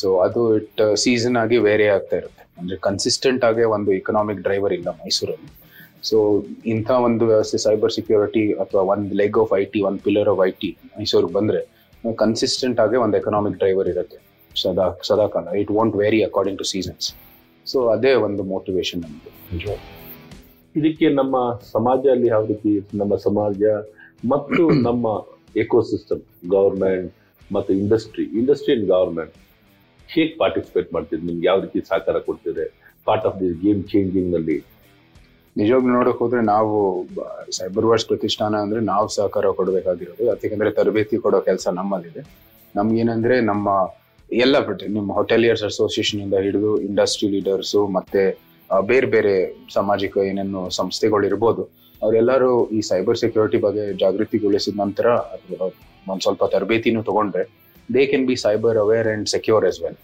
ಸೊ 0.01 0.09
ಅದು 0.27 0.41
ಇಟ್ 0.59 0.83
ಸೀಸನ್ 1.05 1.37
ಆಗಿ 1.43 1.57
ವೇರಿ 1.67 1.87
ಆಗ್ತಾ 1.95 2.17
ಇರುತ್ತೆ. 2.21 2.43
ಅಂದ್ರೆ 2.61 2.77
ಕನ್ಸಿಸ್ಟೆಂಟ್ 2.89 3.43
ಆಗಿ 3.49 3.65
ಒಂದು 3.77 3.91
ಇಕನಾಮಿಕ್ 4.01 4.41
ಡ್ರೈವರ್ 4.47 4.75
ಇಲ್ಲ 4.79 4.89
ಮೈಸೂರಲ್ಲಿ. 5.03 5.51
ಸೊ 6.09 6.17
ಇಂಥ 6.73 6.91
ಒಂದು 7.07 7.25
ವ್ಯವಸ್ಥೆ 7.31 7.59
ಸೈಬರ್ 7.67 7.93
ಸೆಕ್ಯೂರಿಟಿ 7.99 8.45
ಅಥವಾ 8.63 8.83
ಒಂದು 8.95 9.15
ಲೆಗ್ 9.21 9.39
ಆಫ್ 9.43 9.53
ಐ 9.61 9.63
ಟಿ 9.73 9.81
ಒಂದು 9.89 10.01
ಪಿಲ್ಲರ್ 10.07 10.29
ಆಫ್ 10.33 10.43
ಐ 10.49 10.51
ಟಿ 10.63 10.71
ಮೈಸೂರಿಗೆ 10.99 11.35
ಬಂದ್ರೆ 11.39 11.61
ಕನ್ಸಿಸ್ಟೆಂಟ್ 12.25 12.79
ಆಗಿ 12.83 12.97
ಒಂದು 13.05 13.17
ಎಕನಾಮಿಕ್ 13.21 13.57
ಡ್ರೈವರ್ 13.63 13.89
ಇರುತ್ತೆ. 13.93 14.19
ಸದಾ, 14.63 14.87
ಸದಾಕಾಲ. 15.09 15.47
It 15.63 15.71
want 15.79 15.97
vary 16.03 16.21
according 16.29 16.59
to 16.63 16.67
seasons 16.73 17.07
so 17.67 17.79
ಅದೇ 17.95 18.13
ಒಂದು 18.27 18.43
ಮೋಟಿವೇಶನ್ 18.53 19.01
ನಮ್ದು. 19.05 19.31
ಇದಕ್ಕೆ 20.79 21.07
ನಮ್ಮ 21.21 21.37
ಸಮಾಜ 21.75 22.03
ಅಲ್ಲಿ 22.15 22.29
ಯಾವ 22.35 22.45
ರೀತಿ 22.53 22.73
ನಮ್ಮ 23.01 23.13
ಸಮಾಜ 23.27 23.63
ಮತ್ತು 24.23 24.63
ನಮ್ಮ 24.87 25.07
ಎಕೋಸಿಸ್ಟಮ್ 25.57 26.23
ಗವರ್ಮೆಂಟ್ 26.51 27.13
ಮತ್ತು 27.53 27.73
ಇಂಡಸ್ಟ್ರಿ 27.73 28.25
ಇಂಡಸ್ಟ್ರಿ 28.25 28.73
ಅಂಡ್ 28.75 28.87
ಗವರ್ಮೆಂಟ್ 28.87 29.37
ಹೇಗೆ 30.09 30.33
ಪಾರ್ಟಿಸಿಪೇಟ್ 30.39 30.93
ಮಾಡ್ತಿದ್ರು 30.93 31.27
ನಿಮ್ಗೆ 31.27 31.47
ಯಾವ 31.47 31.61
ರೀತಿ 31.61 31.81
ಸಹಕಾರ 31.89 32.19
ಕೊಡ್ತಿದೆ? 32.19 32.67
ಪಾರ್ಟ್ 33.07 33.27
ಆಫ್ 33.27 33.41
ದಿಸ್ 33.41 33.57
ಗೇಮ್ 33.65 33.85
ಚೇಂಜಿಂಗ್ನಲ್ಲಿ. 33.85 34.59
ನಿಜವಾಗ್ಲೂ 35.57 35.93
ನೋಡಕ್ 35.93 36.19
ಹೋದ್ರೆ 36.19 36.41
ನಾವು 36.41 37.07
ಸೈಬರ್ 37.53 37.87
ವರ್ಷ 37.87 38.05
ಪ್ರತಿಷ್ಠಾನ 38.07 38.55
ಅಂದ್ರೆ 38.57 38.81
ನಾವು 38.81 39.09
ಸಹಕಾರ 39.09 39.47
ಕೊಡಬೇಕಾಗಿರೋದು. 39.51 40.25
ಯಾಕೆಂದ್ರೆ 40.25 40.71
ತರಬೇತಿ 40.71 41.17
ಕೊಡೋ 41.17 41.41
ಕೆಲಸ 41.41 41.69
ನಮ್ಮಲ್ಲಿದೆ. 41.69 42.23
ನಮ್ಗೇನಂದ್ರೆ 42.75 43.41
ನಮ್ಮ 43.41 43.69
ಎಲ್ಲ 44.31 44.57
ನಿಮ್ಮ 44.97 45.13
ಹೋಟೆಲಿಯರ್ಸ್ 45.13 45.65
ಅಸೋಸಿಯೇಷನ್ 45.65 46.21
ಇಂದ 46.21 46.35
ಹಿಡಿದು 46.35 46.81
ಇಂಡಸ್ಟ್ರಿ 46.81 47.29
ಲೀಡರ್ಸು 47.29 47.87
ಮತ್ತೆ 47.87 48.23
ಬೇರೆ 48.71 49.07
ಬೇರೆ 49.07 49.35
ಸಾಮಾಜಿಕ 49.75 50.17
ಏನೇನು 50.31 50.71
ಸಂಸ್ಥೆಗಳು 50.71 51.27
ಇರ್ಬೋದು 51.27 51.63
ಅವರೆಲ್ಲರೂ 52.03 52.51
ಈ 52.77 52.81
ಸೈಬರ್ 52.91 53.19
ಸೆಕ್ಯೂರಿಟಿ 53.23 53.59
ಬಗ್ಗೆ 53.67 53.85
ಜಾಗೃತಿಗೊಳಿಸಿದ 54.03 54.77
ನಂತರ 54.85 55.07
ಒಂದು 56.11 56.23
ಸ್ವಲ್ಪ 56.27 56.45
ತರಬೇತಿನೂ 56.55 57.01
ತಗೊಂಡ್ರೆ 57.09 57.45
they 57.89 58.03
can 58.13 58.27
be 58.31 58.37
cyber 58.45 58.79
aware 58.85 59.09
and 59.15 59.29
secure 59.35 59.65
as 59.71 59.81
well 59.85 59.99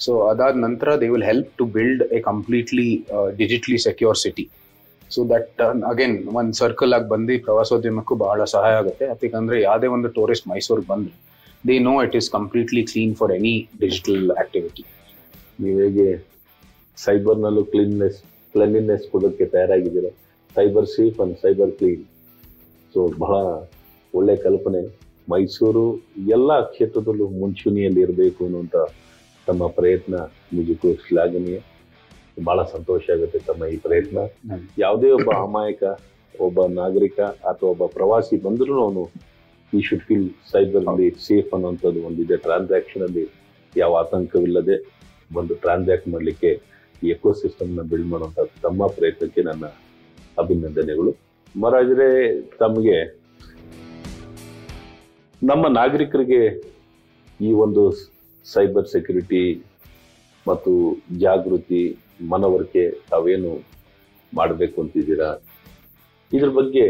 so 0.00 0.12
ಅದಾದ 0.30 0.56
ನಂತರ 0.66 0.88
they 1.00 1.08
will 1.14 1.26
help 1.30 1.50
to 1.58 1.64
build 1.76 2.02
a 2.16 2.20
completely 2.30 2.88
digitally 3.40 3.78
secure 3.86 4.18
city 4.24 4.44
so 5.10 5.20
that 5.32 5.60
again 5.90 6.16
ಒಂದು 6.40 6.54
ಸರ್ಕಲ್ 6.62 6.92
ಆಗಿ 6.96 7.08
ಬಂದು 7.12 7.36
ಪ್ರವಾಸೋದ್ಯಮಕ್ಕೂ 7.46 8.14
ಬಹಳ 8.24 8.40
ಸಹಾಯ 8.54 8.74
ಆಗುತ್ತೆ. 8.80 9.04
ಯಾಕಂದ್ರೆ 9.10 9.56
ಯಾವುದೇ 9.68 9.88
ಒಂದು 9.96 10.08
ಟೂರಿಸ್ಟ್ 10.18 10.46
ಮೈಸೂರಿಗೆ 10.52 10.88
ಬಂದ್ರೆ 10.92 11.14
they 11.68 11.74
know 11.88 11.94
it 12.06 12.16
is 12.20 12.28
completely 12.36 12.82
clean 12.90 13.14
for 13.20 13.32
any 13.38 13.54
digital 13.82 14.24
activity 14.42 14.84
ನೀವು 15.62 15.76
ಹೇಗೆ 15.84 16.06
ಸೈಬರ್ನಲ್ಲೂ 16.98 17.64
ಕ್ಲೀನ್ನೆಸ್ 17.72 18.18
ಕ್ಲೆನ್ಲಿನೆಸ್ 18.54 19.04
ಕೊಡೋಕ್ಕೆ 19.12 19.46
ತಯಾರಾಗಿದ್ದೀರಾ? 19.54 20.10
Cyber 20.56 20.88
safe 20.96 21.18
and 21.22 21.34
cyber 21.42 21.72
clean 21.78 22.02
so 22.94 23.00
ಬಹಳ 23.22 23.36
ಒಳ್ಳೆ 24.14 24.34
ಕಲ್ಪನೆ. 24.46 24.80
ಮೈಸೂರು 25.32 25.84
ಎಲ್ಲ 26.36 26.52
ಕ್ಷೇತ್ರದಲ್ಲೂ 26.70 27.26
ಮುಂಚೂಣಿಯಲ್ಲಿ 27.40 28.00
ಇರಬೇಕು 28.06 28.40
ಅನ್ನುವಂಥ 28.46 28.76
ತಮ್ಮ 29.46 29.62
ಪ್ರಯತ್ನ 29.78 30.14
ನಿಜಕ್ಕೂ 30.56 30.88
ಶ್ಲಾಘನೀಯ 31.04 31.58
ಬಹಳ 32.48 32.60
ಸಂತೋಷ 32.74 33.04
ಆಗುತ್ತೆ 33.14 33.38
ತಮ್ಮ 33.48 33.64
ಈ 33.74 33.76
ಪ್ರಯತ್ನ. 33.86 34.18
ಯಾವುದೇ 34.84 35.08
ಒಬ್ಬ 35.18 35.30
ಅಮಾಯಕ, 35.46 35.82
ಒಬ್ಬ 36.34 36.64
ನಾಗರಿಕ 36.80 37.18
ಅಥವಾ 37.50 37.68
ಒಬ್ಬ 37.74 37.86
ಪ್ರವಾಸಿ 37.96 38.36
ಬಂದರೂ 38.46 38.76
ಅವನು 38.84 39.02
ಈ 39.72 39.80
ಶುಡ್ 39.88 40.04
ಫೀಲ್ 40.08 40.28
ಸೈಬರ್ 40.52 40.86
ಅಲ್ಲಿ 40.92 41.08
ಸೇಫ್ 41.26 41.50
ಅನ್ನುವಂಥದ್ದು 41.56 42.00
ಒಂದಿದೆ 42.08 42.36
ಟ್ರಾನ್ಸಾಕ್ಷನ್ 42.46 43.04
ಅಲ್ಲಿ 43.08 43.24
ಯಾವ 43.72 43.98
ಆತಂಕವಿಲ್ಲದೆ 44.02 44.76
ಒಂದು 45.40 45.54
ಟ್ರಾನ್ಸಾಕ್ಟ್ 45.64 46.08
ಮಾಡಲಿಕ್ಕೆ 46.14 46.50
ಎಕೋ 47.12 47.30
ಸಿಸ್ಟಮ್ನ 47.42 47.82
ಬಿಲ್ಡ್ 47.90 48.08
ಮಾಡುವಂಥ 48.12 48.40
ತಮ್ಮ 48.64 48.86
ಪ್ರಯತ್ನಕ್ಕೆ 48.96 49.42
ನನ್ನ 49.42 49.66
ಅಭಿನಂದನೆಗಳು. 50.42 51.12
ಮಹಾರಾಜರೇ, 51.60 52.08
ತಮಗೆ 52.62 52.96
ನಮ್ಮ 55.50 55.64
ನಾಗರಿಕರಿಗೆ 55.78 56.42
ಈ 57.48 57.50
ಒಂದು 57.64 57.82
ಸೈಬರ್ 58.46 58.88
ಸೆಕ್ಯೂರಿಟಿ 58.94 59.42
ಮತ್ತು 60.46 60.72
ಜಾಗೃತಿ, 61.24 61.82
ಮನವರಿಕೆ 62.32 62.84
ತಾವೇನು 63.12 63.50
ಮಾಡಬೇಕು 64.38 64.76
ಅಂತಿದ್ದೀರಾ? 64.82 65.30
ಇದ್ರ 66.36 66.50
ಬಗ್ಗೆ 66.58 66.84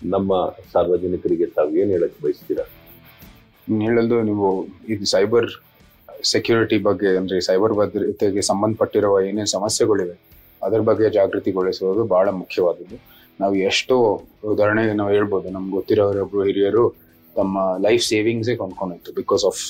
ನಮ್ಮ 0.00 0.32
ಸಾರ್ವಜನಿಕರಿಗೆ 0.72 1.46
ತಾವು 1.56 1.72
ಏನು 1.82 1.90
ಹೇಳಕ್ 1.96 2.18
ಬಯಸ್ತೀರಾ? 2.24 2.64
ಹೇಳೋದು 3.86 4.18
ನೀವು 4.28 4.48
ಇದು 4.92 5.06
ಸೈಬರ್ 5.14 5.48
ಸೆಕ್ಯೂರಿಟಿ 6.32 6.78
ಬಗ್ಗೆ, 6.88 7.10
ಅಂದ್ರೆ 7.20 7.36
ಸೈಬರ್ 7.48 7.74
ಭದ್ರತೆಗೆ 7.80 8.42
ಸಂಬಂಧಪಟ್ಟಿರುವ 8.50 9.20
ಏನೇನು 9.28 9.50
ಸಮಸ್ಯೆಗಳಿವೆ 9.58 10.16
ಅದರ 10.62 10.80
ಬಗ್ಗೆ 10.88 11.06
ಜಾಗೃತಿಗೊಳಿಸುವುದು 11.18 12.02
ಬಹಳ 12.14 12.28
ಮುಖ್ಯವಾದದ್ದು 12.42 12.98
ನಾವು 13.40 13.54
ಎಷ್ಟೋ 13.68 13.96
ಉದಾಹರಣೆಗೆ 14.52 14.94
ನಾವು 15.00 15.10
ಹೇಳ್ಬೋದು. 15.16 15.46
ನಮ್ಗೆ 15.56 15.72
ಗೊತ್ತಿರೋರೊಬ್ರು 15.78 16.40
ಹಿರಿಯರು 16.48 16.84
ತಮ್ಮ 17.36 17.58
ಲೈಫ್ 17.86 18.02
ಸೇವಿಂಗ್ಸೇ 18.12 18.54
ಕೊಂಡ್ಕೊಂಡಿತ್ತು 18.60 19.10
because 19.20 19.44
of 19.50 19.62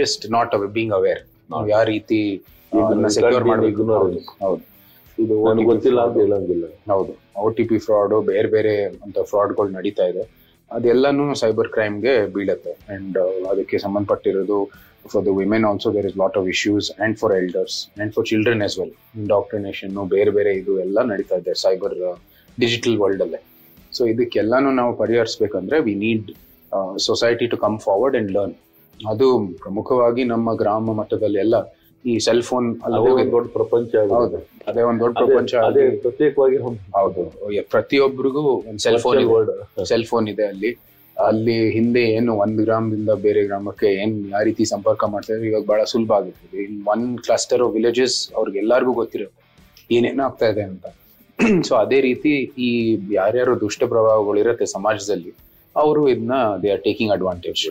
just 0.00 0.24
not 0.36 0.54
being 0.76 0.94
aware 0.98 1.22
ನಾವು 1.52 1.66
ಯಾವ 1.74 1.84
ರೀತಿ 1.94 2.20
ಸೆಕ್ಯೂರ್ 3.16 3.46
ಮಾಡಬೇಕು. 3.50 3.84
ಹೌದು 4.46 4.64
ಇದು 5.18 5.34
ಗೊತ್ತಿಲ್ಲ 5.70 6.00
ಅಂತ 6.06 6.16
ಹೇಳಂಗಿಲ್ಲ. 6.22 6.66
ಹೌದು. 6.92 7.12
ಒ 7.44 7.50
ಟಿ 7.58 7.64
ಪಿ 7.68 7.76
ಫ್ರಾಡ್ 7.84 8.14
ಬೇರೆ 8.30 8.48
ಬೇರೆ 8.54 8.72
ಅಂತ 9.04 9.18
ಫ್ರಾಡ್ಗಳು 9.30 9.70
ನಡೀತಾ 9.76 10.04
ಇದೆ. 10.12 10.24
ಅದೆಲ್ಲಾನು 10.70 11.24
ಸೈಬರ್ 11.42 11.68
ಕ್ರೈಮ್ಗೆ 11.74 12.14
ಬೀಳತ್ತೆ. 12.34 12.72
ಅಂಡ್ 12.94 13.18
ಅದಕ್ಕೆ 13.50 13.76
ಸಂಬಂಧಪಟ್ಟಿರೋದು 13.84 14.58
for 15.12 15.24
the 15.26 15.32
women 15.40 15.66
also 15.70 15.88
there 15.96 16.06
is 16.10 16.16
lot 16.22 16.36
of 16.40 16.48
issues 16.54 16.88
and 17.04 17.16
for 17.20 17.34
elders 17.40 17.76
and 18.00 18.12
for 18.14 18.26
children 18.30 18.62
as 18.66 18.76
well 18.80 18.94
indoctrination 19.22 19.94
ಬೇರೆ 20.14 20.30
ಬೇರೆ 20.38 20.52
ಇದು 20.60 20.72
ಎಲ್ಲ 20.86 20.98
ನಡೀತಾ 21.12 21.36
ಇದೆ 21.42 21.54
ಸೈಬರ್ 21.64 21.96
ಡಿಜಿಟಲ್ 22.58 22.96
ವರ್ಲ್ಡ್ 23.02 23.22
ಅಲ್ಲೇ. 23.26 23.40
ಸೊ 23.96 24.04
ಇದಕ್ಕೆಲ್ಲಾನು 24.12 24.70
ನಾವು 24.80 24.92
ಪರಿಹರಿಸ್ಬೇಕಂದ್ರೆ 25.02 25.76
we 25.86 25.94
need 26.04 26.28
society 27.08 27.46
to 27.52 27.56
come 27.64 27.76
forward 27.86 28.16
and 28.20 28.32
learn 28.36 28.56
ಅದು 29.00 29.26
ಪ್ರಮುಖವಾಗಿ 29.62 30.22
ನಮ್ಮ 30.24 30.54
ಗ್ರಾಮ 30.62 30.92
ಮಟ್ಟದಲ್ಲಿ 31.00 31.38
ಎಲ್ಲ 31.44 31.56
ಈ 32.06 32.12
ಸೆಲ್ 32.24 32.42
ಫೋನ್ 32.48 32.66
ಅಲ್ಲಿ 32.86 32.98
ಅದೇ 33.12 33.24
ದೊಡ್ಡ 33.32 33.46
ಪ್ರಪಂಚ. 33.56 33.92
ಅದೇ 34.68 34.82
ಒಂದು 34.88 35.00
ದೊಡ್ಡ 35.04 35.14
ಪ್ರಪಂಚ 35.20 35.52
ಅದೇ 35.68 35.84
ಪ್ರತ್ಯೇಕವಾಗಿ 36.04 36.58
ಹೌದು. 36.96 37.22
ಪ್ರತಿಯೊಬ್ಬರಿಗೂ 37.74 38.42
ಒಂದು 38.68 38.80
ಸೆಲ್ 38.84 38.98
ಫೋನ್ 39.04 39.20
ಸೆಲ್ 39.92 40.06
ಫೋನ್ 40.10 40.28
ಇದೆ 40.34 40.44
ಅಲ್ಲಿ. 40.52 40.70
ಅಲ್ಲಿ 41.16 41.56
ಹಿಂದೆ 41.76 42.02
ಏನು 42.16 42.32
ಒಂದ್ 42.42 42.58
ಗ್ರಾಮದಿಂದ 42.62 43.10
ಬೇರೆ 43.22 43.42
ಗ್ರಾಮಕ್ಕೆ 43.48 43.88
ಏನ್ 44.02 44.14
ಯಾವ 44.32 44.42
ರೀತಿ 44.48 44.64
ಸಂಪರ್ಕ 44.72 45.04
ಮಾಡ್ತಾರೆ 45.12 45.46
ಇವಾಗ 45.50 45.64
ಬಹಳ 45.70 45.82
ಸುಲಭ 45.92 46.12
ಆಗುತ್ತೆ 46.18 46.58
in 46.64 46.76
one 46.94 47.04
cluster 47.26 47.62
of 47.66 47.72
villages 47.76 48.16
ಅವ್ರಿಗೆ 48.38 48.58
ಎಲ್ಲರಿಗೂ 48.64 48.94
ಗೊತ್ತಿರುತ್ತೆ 49.00 49.42
ಏನೇನ್ 49.90 50.20
ಆಗ್ತಾ 50.26 50.46
ಇದೆ 50.52 50.64
ಅಂತ. 50.70 50.84
ಸೊ 51.66 51.72
ಅದೇ 51.80 51.98
ರೀತಿ 52.06 52.32
ಈ 52.66 52.70
ಯಾರ್ಯಾರು 53.16 53.54
ದುಷ್ಟ 53.64 53.82
ಪ್ರಭಾವಗಳು 53.92 54.38
ಇರುತ್ತೆ 54.44 54.66
ಸಮಾಜದಲ್ಲಿ 54.74 55.32
ಅವರು 55.76 56.02
ಇದನ್ನ 56.12 56.36
they 56.62 56.68
are 56.74 56.82
taking 56.86 57.12
advantage 57.16 57.62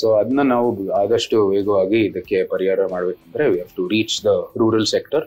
so 0.00 0.06
ಅದನ್ನ 0.20 0.42
ನಾವು 0.54 0.68
ಆದಷ್ಟು 1.00 1.36
ವೇಗವಾಗಿ 1.52 1.98
ಇದಕ್ಕೆ 2.08 2.38
ಪರಿಹಾರ 2.52 2.80
ಮಾಡ್ಬೇಕಂದ್ರೆ 2.94 3.44
we 3.52 3.56
have 3.58 3.72
to 3.78 3.84
reach 3.94 4.16
the 4.26 4.32
rural 4.62 4.88
sector 4.94 5.24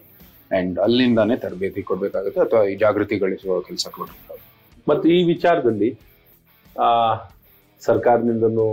and 0.52 0.78
ಅಲ್ಲಿಂದಾನೇ 0.86 1.36
ತರಬೇತಿ 1.44 1.82
ಕೊಡ್ಬೇಕಾಗುತ್ತೆ 1.90 2.40
ಅಥವಾ 2.46 2.62
ಈ 2.72 2.76
ಜಾಗೃತಿಗೊಳಿಸುವ 2.84 3.60
ಕೆಲಸ 3.68 3.88
ಕೊಡ್ಬೇಕಾಗುತ್ತೆ. 3.98 4.46
ಮತ್ತೆ 4.88 5.08
ಈ 5.18 5.20
ವಿಚಾರದಲ್ಲಿ 5.34 5.90
ಆ 6.82 6.90
ಸರ್ಕಾರದಿಂದನೂ 7.82 8.68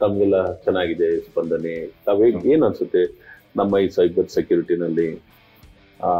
ತಮಗೆಲ್ಲ 0.00 0.36
ಚೆನ್ನಾಗಿದೆ 0.64 1.08
ಸ್ಪಂದನೆ. 1.28 1.74
ತಾವೇ 2.06 2.26
ಏನ್ 2.52 2.64
ಅನ್ಸುತ್ತೆ 2.68 3.02
ನಮ್ಮ 3.58 3.78
ಈ 3.84 3.88
ಸೈಬರ್ 3.98 4.28
ಸೆಕ್ಯೂರಿಟಿನಲ್ಲಿ 4.36 5.08
ಆ 6.00 6.12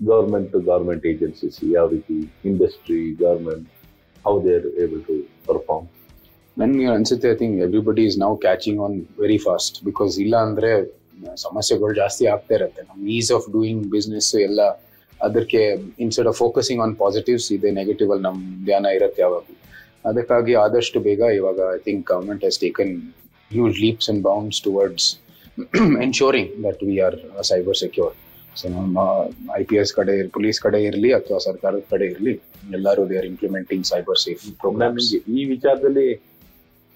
ಗವರ್ಮೆಂಟ್ 0.00 0.52
ಗವರ್ಮೆಂಟ್ 0.68 1.06
ಏಜೆನ್ಸೀಸ್ 1.12 1.58
ಯಾವ 1.76 1.86
ರೀತಿ 1.96 2.18
industry 2.50 3.00
government 3.22 3.66
how 4.24 4.34
they 4.44 4.52
are 4.58 4.68
able 4.84 5.02
to 5.08 5.16
perform 5.48 5.88
ನನ್ಗೆ 6.60 6.86
ಅನ್ಸುತ್ತೆ 6.94 7.28
I 7.32 7.36
think 7.42 7.56
everybody 7.66 8.04
is 8.10 8.16
now 8.24 8.30
catching 8.44 8.80
on 8.86 8.96
very 9.22 9.38
fast 9.46 9.76
because 9.88 10.14
ಇಲ್ಲ 10.24 10.36
ಅಂದ್ರೆ 10.46 10.70
ಸಮಸ್ಯೆಗಳು 11.44 11.92
ಜಾಸ್ತಿ 12.00 12.24
ಆಗ್ತಾ 12.32 12.54
ಇರುತ್ತೆ. 12.58 12.82
ನಮ್ಮ 12.90 13.00
ಈಸ್ 13.18 13.30
ಆಫ್ 13.36 13.46
ಡೂಯಿಂಗ್ 13.56 13.82
ಬಿಸ್ನೆಸ್ 13.94 14.30
ಎಲ್ಲ 14.48 14.60
ಅದಕ್ಕೆ 15.20 15.62
instead 16.04 16.28
of 16.30 16.38
focusing 16.44 16.80
on 16.84 16.94
positives 17.02 17.48
ಇದೆ 17.56 17.70
ನೆಗೆಟಿವ್ 17.80 18.10
ಅಲ್ಲಿ 18.14 18.24
ನಮ್ಮ 18.28 18.40
ಧ್ಯಾನ 18.68 18.86
ಇರುತ್ತೆ 18.98 19.22
ಯಾವಾಗಲೂ. 19.24 19.56
ಅದಕ್ಕಾಗಿ 20.10 20.52
ಆದಷ್ಟು 20.64 20.98
ಬೇಗ 21.08 21.22
ಇವಾಗ 21.38 21.60
I 21.76 21.80
think 21.88 22.02
government 22.12 22.44
has 22.48 22.58
taken 22.64 22.94
huge 23.50 23.76
leaps 23.84 24.08
and 24.12 24.22
bounds 24.28 24.60
towards 24.66 25.08
ensuring 26.06 26.50
that 26.66 26.82
we 26.88 26.96
are 27.06 27.16
cyber 27.50 27.78
secure 27.84 28.14
so 28.56 28.68
ನಮ್ಮ 28.76 28.98
ಐ 29.58 29.62
ಪಿ 29.70 29.76
ಎಸ್ 29.82 29.92
ಕಡೆ 29.98 30.14
ಪೊಲೀಸ್ 30.36 30.58
ಕಡೆ 30.64 30.78
ಇರಲಿ 30.88 31.10
ಅಥವಾ 31.18 31.38
ಸರ್ಕಾರದ 31.46 31.82
ಕಡೆ 31.92 32.06
ಇರಲಿ 32.14 32.34
ಎಲ್ಲರೂ 32.78 33.02
they 33.10 33.16
are 33.20 33.28
implementing 33.32 33.84
cyber 33.92 34.18
safe 34.24 34.44
program 34.62 34.96
ಈ 35.36 35.44
ವಿಚಾರದಲ್ಲಿ 35.54 36.06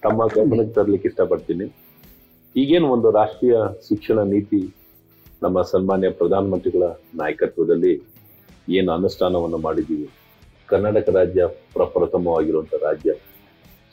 ತಮ್ಮ 0.05 0.23
ಗಮನಕ್ಕೆ 0.37 0.75
ತರಲಿಕ್ಕೆ 0.79 1.09
ಇಷ್ಟಪಡ್ತೀನಿ. 1.11 1.67
ಈಗೇನು 2.63 2.89
ಒಂದು 2.95 3.09
ರಾಷ್ಟ್ರೀಯ 3.19 3.57
ಶಿಕ್ಷಣ 3.89 4.19
ನೀತಿ 4.33 4.61
ನಮ್ಮ 5.45 5.57
ಸನ್ಮಾನ್ಯ 5.73 6.09
ಪ್ರಧಾನಮಂತ್ರಿಗಳ 6.21 6.85
ನಾಯಕತ್ವದಲ್ಲಿ 7.21 7.93
ಏನು 8.79 8.91
ಅನುಷ್ಠಾನವನ್ನು 8.99 9.59
ಮಾಡಿದ್ದೀವಿ. 9.67 10.09
ಕರ್ನಾಟಕ 10.71 11.09
ರಾಜ್ಯ 11.19 11.43
ಪ್ರಪ್ರಥಮವಾಗಿರುವಂಥ 11.77 12.75
ರಾಜ್ಯ. 12.87 13.11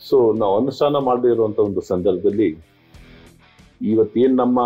ಸೊ 0.08 0.18
ನಾವು 0.41 0.53
ಅನುಷ್ಠಾನ 0.62 0.98
ಮಾಡಿರುವಂಥ 1.10 1.60
ಒಂದು 1.70 1.82
ಸಂದರ್ಭದಲ್ಲಿ 1.91 2.50
ಇವತ್ತೇನು 3.91 4.36
ನಮ್ಮ 4.44 4.60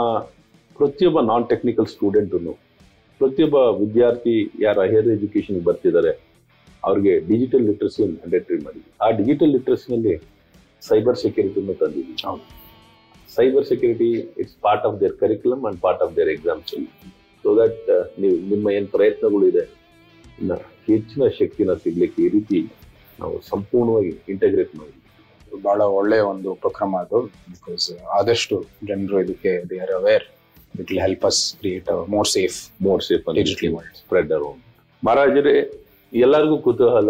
ಪ್ರತಿಯೊಬ್ಬ 0.79 1.19
ನಾನ್ 1.31 1.43
ಟೆಕ್ನಿಕಲ್ 1.51 1.89
ಸ್ಟೂಡೆಂಟನ್ನು 1.95 2.53
ಪ್ರತಿಯೊಬ್ಬ 3.21 3.57
ವಿದ್ಯಾರ್ಥಿ 3.81 4.35
ಯಾರು 4.65 4.79
ಹೈಯರ್ 4.85 5.09
ಎಜುಕೇಷನ್ಗೆ 5.17 5.63
ಬರ್ತಿದ್ದಾರೆ, 5.67 6.11
ಅವ್ರಿಗೆ 6.87 7.13
ಡಿಜಿಟಲ್ 7.29 7.65
ಲಿಟ್ರಸಿಯನ್ನು 7.69 8.15
ಮ್ಯಾಂಡೇಟರಿ 8.21 8.59
ಮಾಡಿದ್ವಿ. 8.65 8.89
ಆ 9.05 9.09
ಡಿಜಿಟಲ್ 9.19 9.53
ಲಿಟ್ರಸಿನಲ್ಲಿ 9.55 10.15
ಸೈಬರ್ 10.87 11.17
ಸೆಕ್ಯೂರಿಟಿಯನ್ನು 11.23 11.75
ತಂದಿದ್ವಿ 11.81 12.15
ಹೌದು. 12.27 12.45
Cyber 13.29 13.65
security 13.69 14.09
it's 14.41 14.57
part 14.65 14.85
of 14.87 14.97
their 15.01 15.15
curriculum 15.23 15.63
and 15.69 15.79
part 15.85 16.03
of 16.05 16.13
their 16.17 16.31
exams 16.35 16.73
so 17.43 17.51
that 17.59 17.87
ನೀವು 18.21 18.35
ನಿಮ್ಮ 18.51 18.65
ಏನು 18.77 18.89
ಪ್ರಯತ್ನಗಳಿದೆ 18.95 19.63
ಹೆಚ್ಚಿನ 20.89 21.23
ಶಕ್ತಿನ 21.39 21.73
ಸಿಗ್ಲಿಕ್ಕೆ 21.83 22.21
ಈ 22.25 22.29
ರೀತಿ 22.35 22.59
ನಾವು 23.19 23.35
ಸಂಪೂರ್ಣವಾಗಿ 23.49 24.11
ಇಂಟಗ್ರೇಟ್ 24.33 24.71
ಮಾಡಿದ್ವಿ. 24.79 25.01
ಬಹಳ 25.65 25.81
ಒಳ್ಳೆಯ 25.97 26.23
ಒಂದು 26.31 26.47
ಉಪಕ್ರಮ 26.55 26.95
ಅದು 27.03 27.19
ಬಿಕಾಸ್ 27.53 27.85
ಆದಷ್ಟು 28.17 28.55
ಜನರು 28.89 29.17
ಇದಕ್ಕೆ 29.25 29.51
they 29.69 29.77
are 29.85 29.93
aware 29.99 30.25
it 30.75 30.89
will 30.89 31.01
help 31.05 31.25
us 31.29 31.41
create 31.59 31.89
more 32.15 32.29
safe 32.35 32.57
more 32.87 33.03
safe 33.07 33.23
spread 34.01 34.31
around 34.37 34.61
ಮಹಾರಾಜರೇ 35.03 35.55
ಎಲ್ಲರಿಗೂ 36.13 36.57
ಕುತೂಹಲ. 36.65 37.09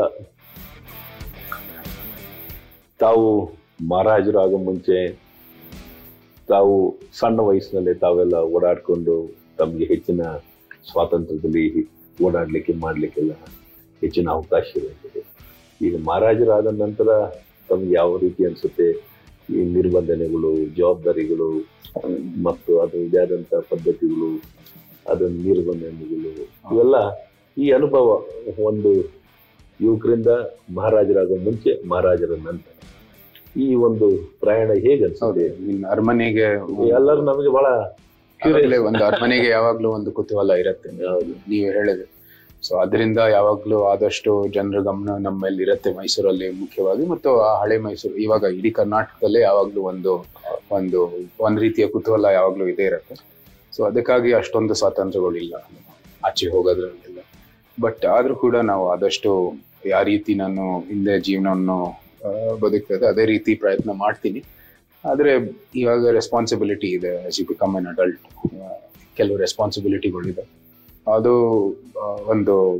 ತಾವು 3.00 3.26
ಮಹಾರಾಜರಾಗೋ 3.80 4.58
ಮುಂಚೆ 4.68 4.98
ತಾವು 6.50 6.76
ಸಣ್ಣ 7.20 7.40
ವಯಸ್ಸಿನಲ್ಲಿ 7.48 7.94
ತಾವೆಲ್ಲ 8.04 8.36
ಓಡಾಡ್ಕೊಂಡು 8.56 9.16
ತಮಗೆ 9.60 9.86
ಹೆಚ್ಚಿನ 9.92 10.22
ಸ್ವಾತಂತ್ರ್ಯದಲ್ಲಿ 10.90 11.66
ಓಡಾಡಲಿಕ್ಕೆ, 12.26 12.74
ಮಾಡಲಿಕ್ಕೆಲ್ಲ 12.84 13.34
ಹೆಚ್ಚಿನ 14.02 14.28
ಅವಕಾಶ 14.38 14.68
ಇರುತ್ತದೆ 14.80 15.22
ಈಗ 15.82 15.96
ಮಹಾರಾಜರಾದ 16.08 16.68
ನಂತರ 16.84 17.10
ತಮ್ಗೆ 17.70 17.94
ಯಾವ 17.94 18.18
ರೀತಿ 18.18 18.42
ಅನ್ಸುತ್ತೆ? 18.50 18.88
ಈ 19.50 19.64
ನಿರ್ಬಂಧನೆಗಳು, 19.78 20.52
ಜವಾಬ್ದಾರಿಗಳು, 20.80 21.50
ಮತ್ತು 22.48 22.72
ಅದು 22.84 23.02
ಆದಂಥ 23.24 23.54
ಪದ್ಧತಿಗಳು 23.72 24.30
ಅದರ 25.12 25.28
ನಿರ್ಬಂಧನೆಗಳು, 25.48 26.32
ಇವೆಲ್ಲ 26.72 26.96
ಈ 27.58 27.68
ಅನುಭವ 27.72 28.08
ಒಂದು 28.70 28.92
ಯುವಕರಿಂದ 29.80 30.32
ಮಹಾರಾಜರಾಗೋ 30.78 31.36
ಮುಂಚೆ 31.48 31.72
ಮಹಾರಾಜರ 31.92 32.34
ನಂತರ. 32.48 32.72
ಈ 33.56 33.76
ಒಂದು 33.88 34.08
ಪ್ರಯಾಣ 34.40 34.72
ಹೇಗೆ 34.86 35.06
ಅರಮನೆಗೆ 35.92 36.48
ಎಲ್ಲರೂ 36.98 37.22
ನಮಗೆ 37.22 37.50
ಬಹಳ 37.50 37.68
ಒಂದು 38.88 39.04
ಅರಮನೆಗೆ 39.06 39.48
ಯಾವಾಗ್ಲೂ 39.48 39.90
ಒಂದು 39.90 40.10
ಕುತೂಹಲ 40.12 40.52
ಇರುತ್ತೆ. 40.54 40.90
ನೀವು 41.50 41.68
ಹೇಳಿದ್ರೆ 41.72 42.08
ಸೊ 42.64 42.74
ಅದರಿಂದ 42.76 43.20
ಯಾವಾಗ್ಲೂ 43.36 43.84
ಆದಷ್ಟು 43.84 44.32
ಜನರ 44.48 44.80
ಗಮನ 44.82 45.10
ನಮ್ಮಲ್ಲಿ 45.18 45.62
ಇರುತ್ತೆ 45.64 45.90
ಮೈಸೂರಲ್ಲಿ 45.94 46.48
ಮುಖ್ಯವಾಗಿ 46.62 47.04
ಮತ್ತು 47.06 47.30
ಆ 47.42 47.50
ಹಳೆ 47.62 47.78
ಮೈಸೂರು 47.78 48.16
ಇವಾಗ 48.16 48.44
ಇಡೀ 48.58 48.72
ಕರ್ನಾಟಕದಲ್ಲೇ 48.72 49.42
ಯಾವಾಗ್ಲೂ 49.42 49.82
ಒಂದು 49.82 50.14
ಒಂದು 50.72 51.00
ಒಂದ್ 51.40 51.60
ರೀತಿಯ 51.60 51.88
ಕುತೂಹಲ 51.88 52.26
ಯಾವಾಗ್ಲೂ 52.26 52.68
ಇದೇ 52.68 52.86
ಇರುತ್ತೆ. 52.86 53.16
ಸೊ 53.74 53.84
ಅದಕ್ಕಾಗಿ 53.84 54.32
ಅಷ್ಟೊಂದು 54.34 54.74
ಸ್ವಾತಂತ್ರ್ಯಗಳಿಲ್ಲ 54.74 55.56
ಆಚೆ 56.24 56.48
ಹೋಗೋದ್ರಲ್ಲೆಲ್ಲ 56.50 57.20
ಬಟ್ 57.78 58.06
ಆದ್ರೂ 58.06 58.36
ಕೂಡ 58.36 58.56
ನಾವು 58.72 58.84
ಆದಷ್ಟು 58.90 59.32
ಯಾವ 59.86 60.04
ರೀತಿ 60.04 60.36
ನಾನು 60.36 60.64
ಹಿಂದೆ 60.80 61.20
ಜೀವನವನ್ನು 61.20 61.78
ಆ, 62.26 62.54
ಬದುಕ್ತದೆ. 62.56 63.06
ಅದೇ 63.06 63.26
ರೀತಿ 63.26 63.56
ಪ್ರಯತ್ನ 63.56 63.92
ಮಾಡ್ತೀನಿ. 63.92 64.44
ಆದರೆ 65.10 65.60
ಇವಾಗ 65.76 66.10
ರೆಸ್ಪಾನ್ಸಿಬಿಲಿಟಿ 66.10 66.88
ಇದೆ 66.88 67.26
as 67.26 67.40
you 67.40 67.46
become 67.46 67.76
an 67.76 67.88
adult 67.88 68.20
ಕೆಲವು 69.18 69.38
ರೆಸ್ಪಾನ್ಸಿಬಿಲಿಟಿಗಳಿದೆ 69.38 70.66
ಅದು 71.14 71.34
ಒಂದು 72.28 72.76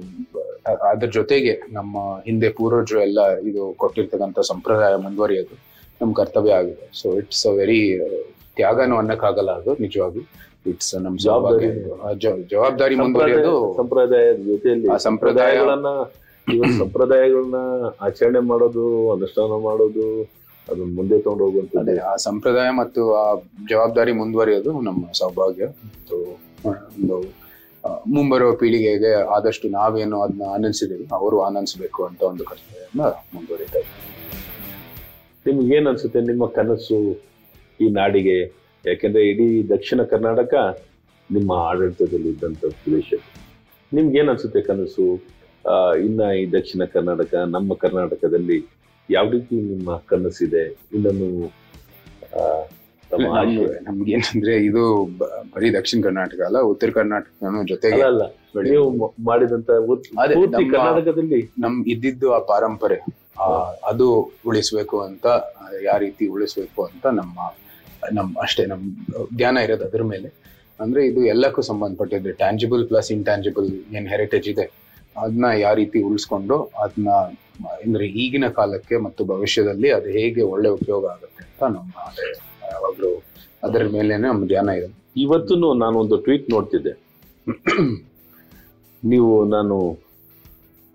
ಅದ್ರ 0.90 1.08
ಜೊತೆಗೆ 1.08 1.62
ನಮ್ಮ 1.74 1.98
ಹಿಂದೆ 2.26 2.50
ಪೂರ್ವಜರು 2.50 3.02
ಎಲ್ಲ 3.02 3.38
ಇದು 3.38 3.74
ಕೊಟ್ಟಿರ್ತಕ್ಕಂಥ 3.78 4.40
ಸಂಪ್ರದಾಯ 4.40 4.96
ಮುಂದುವರಿಯೋದು 4.96 5.58
ನಮ್ಮ 6.02 6.14
ಕರ್ತವ್ಯ 6.14 6.54
ಆಗಿದೆ. 6.54 6.90
ಸೊ 7.02 7.14
ಇಟ್ಸ್ 7.14 7.48
ಅ 7.48 7.50
ವೆರಿ 7.50 8.00
ತ್ಯಾಗನೂ 8.56 8.98
ಅನ್ನಕ್ಕಾಗಲ್ಲ 8.98 9.52
ಅದು 9.52 9.74
ನಿಜವಾಗಿ. 9.74 10.30
ಇಟ್ಸ್ 10.68 10.96
ನಮ್ಮ 10.96 11.18
ಜವಾಬ್ದಾರಿ. 11.20 12.48
ಜವಾಬ್ದಾರಿ. 12.50 12.96
ಮುಂದುವರಿಯೋದು 12.96 13.74
ಸಂಪ್ರದಾಯದ 13.78 14.36
ಜೊತೆಯಲ್ಲಿ 14.36 14.86
ಸಂಪ್ರದಾಯ- 14.86 15.00
ಸಂಪ್ರದಾಯಗಳನ್ನ 15.00 15.88
ಇವತ್ತು 16.54 16.78
ಸಂಪ್ರದಾಯಗಳನ್ನ 16.78 17.60
ಆಚರಣೆ 18.02 18.40
ಮಾಡೋದು 18.40 18.84
ಅನುಷ್ಠಾನ 19.12 19.54
ಮಾಡೋದು 19.64 20.06
ಅದನ್ನ 20.68 20.90
ಮುಂದೆ 20.96 21.18
ತಗೊಂಡು 21.22 21.44
ಹೋಗುವಂತ 21.46 22.02
ಆ 22.12 22.16
ಸಂಪ್ರದಾಯ 22.16 22.70
ಮತ್ತು 22.82 23.02
ಆ 23.14 23.26
ಜವಾಬ್ದಾರಿ 23.70 24.12
ಮುಂದುವರಿಯೋದು 24.12 24.72
ನಮ್ಮ 24.82 25.04
ಸೌಭಾಗ್ಯ. 25.14 25.66
ಮತ್ತು 25.66 26.18
ಒಂದು 27.00 27.18
ಮುಂಬರುವ 28.08 28.52
ಪೀಳಿಗೆಗೆ 28.56 29.12
ಆದಷ್ಟು 29.36 29.70
ನಾವೇನು 29.70 30.22
ಅದನ್ನ 30.22 30.44
ಆನಂದಿಸಿದೀವಿ 30.54 31.06
ಅವರು 31.12 31.42
ಆನಂದಿಸಬೇಕು 31.42 32.00
ಅಂತ 32.06 32.22
ಒಂದು 32.22 32.44
ಕರ್ತವ್ಯನ 32.44 33.02
ಮುಂದುವರಿತಾ 33.36 33.80
ಇದ್ದೀವಿ 33.80 34.02
ನಿಮ್ಗೆ 35.46 35.76
ಏನ್ 35.78 35.88
ಅನ್ಸುತ್ತೆ 35.88 36.20
ನಿಮ್ಮ 36.22 36.46
ಕನಸು 36.46 37.00
ಈ 37.82 37.88
ನಾಡಿಗೆ? 37.90 38.38
ಯಾಕೆಂದ್ರೆ 38.86 39.24
ಇಡೀ 39.30 39.48
ದಕ್ಷಿಣ 39.76 40.02
ಕರ್ನಾಟಕ 40.04 40.54
ನಿಮ್ಮ 41.30 41.52
ಆಡಳಿತದಲ್ಲಿ 41.70 42.30
ಇದ್ದಂತ 42.30 42.66
ಪ್ರದೇಶ. 42.66 43.14
ನಿಮ್ಗೆ 43.94 44.18
ಏನ್ 44.20 44.30
ಅನ್ಸುತ್ತೆ 44.30 44.62
ಕನಸು? 44.62 45.35
ಇನ್ನ 46.02 46.22
ಈ 46.36 46.46
ದಕ್ಷಿಣ 46.52 46.84
ಕರ್ನಾಟಕ 46.92 47.34
ನಮ್ಮ 47.54 47.74
ಕರ್ನಾಟಕದಲ್ಲಿ 47.82 48.58
ಯಾವ 49.10 49.26
ರೀತಿ 49.32 49.56
ನಿಮ್ಮ 49.68 49.98
ಕನಸಿದೆ 50.08 50.64
ಇನ್ನೊಂದು 50.94 51.28
ಆ, 52.34 52.42
ತಮ್ಮ 53.12 53.26
ಆಶಯ 53.40 53.66
ನಮ್ಗೆ 53.86 54.12
ಏನಂದ್ರೆ 54.16 54.54
ಇದು 54.66 54.84
ಬರೀ 55.52 55.68
ದಕ್ಷಿಣ 55.76 56.00
ಕರ್ನಾಟಕ 56.04 56.40
ಅಲ್ಲ 56.48 56.60
ಉತ್ತರ 56.72 56.90
ಕರ್ನಾಟಕ 56.92 57.32
ಜೊತೆಗೆ 57.70 58.00
ಮಾಡಿದಂತ 59.30 59.70
ಕರ್ನಾಟಕದಲ್ಲಿ? 60.76 61.40
ನಮ್ 61.64 61.76
ಇದ್ದಿದ್ದು 61.94 62.30
ಆ 62.34 62.42
ಪಾರಂಪರೆ 62.50 62.98
ಆ, 63.38 63.48
ಅದು 63.88 64.08
ಉಳಿಸ್ಬೇಕು 64.46 64.98
ಅಂತ 65.08 65.26
ಯಾವ 65.84 65.98
ರೀತಿ 66.00 66.26
ಉಳಿಸ್ಬೇಕು 66.34 66.82
ಅಂತ 66.88 67.06
ನಮ್ಮ 67.18 67.38
ನಮ್ 68.14 68.30
ಅಷ್ಟೇ 68.42 68.64
ನಮ್ 68.66 68.84
ಧ್ಯಾನ 69.36 69.58
ಇರೋದು 69.66 69.86
ಅದ್ರ 69.88 70.04
ಮೇಲೆ. 70.10 70.30
ಅಂದ್ರೆ 70.80 71.02
ಇದು 71.08 71.22
ಎಲ್ಲಕ್ಕೂ 71.32 71.62
ಸಂಬಂಧಪಟ್ಟಿದ್ರೆ 71.68 72.34
ಟ್ಯಾಂಜಿಬಲ್ 72.40 72.84
ಪ್ಲಸ್ 72.88 73.10
ಇಂಟ್ಯಾಂಜಿಬಲ್ 73.12 73.68
ಏನ್ 73.94 74.08
ಹೆರಿಟೇಜ್ 74.08 74.48
ಇದೆ. 74.50 74.66
ಅದನ್ನ 75.16 75.46
ಯಾವ 75.64 75.74
ರೀತಿ 75.74 75.98
ಉಳಿಸ್ಕೊಂಡು 76.08 76.58
ಅದನ್ನ 76.84 77.10
ಅಂದ್ರೆ 77.86 78.06
ಈಗಿನ 78.24 78.48
ಕಾಲಕ್ಕೆ 78.58 78.96
ಮತ್ತು 78.98 79.22
ಭವಿಷ್ಯದಲ್ಲಿ 79.26 79.90
ಅದು 79.92 80.08
ಹೇಗೆ 80.18 80.42
ಒಳ್ಳೆ 80.54 80.70
ಉಪಯೋಗ 80.70 81.06
ಆಗುತ್ತೆ 81.14 81.44
ಅಂತ 81.46 81.64
ನಮ್ಮ 81.76 81.92
ಯಾವಾಗಲೂ 82.72 83.12
ಅದರ 83.64 83.84
ಮೇಲೇನೆ 83.96 84.28
ನಮ್ಮ 84.28 84.48
ಧ್ಯಾನ 84.48 84.70
ಇದೆ. 84.80 84.90
ಇವತ್ತು 85.18 85.54
ನಾನು 85.84 85.96
ಒಂದು 86.04 86.18
ಟ್ವೀಟ್ 86.26 86.48
ನೋಡ್ತಿದ್ದೆ. 86.56 86.94
ನೀವು 89.04 89.32
ನಾನು 89.46 89.76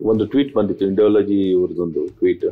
ಒಂದು 0.01 0.25
ಟ್ವೀಟ್ 0.27 0.53
ಬಂದಿತ್ತು 0.57 0.85
ಇಂಡಿಯಾಲಜಿ 0.91 1.39
ಇವ್ರದ್ದೊಂದು 1.55 2.03
ಟ್ವೀಟ್. 2.19 2.47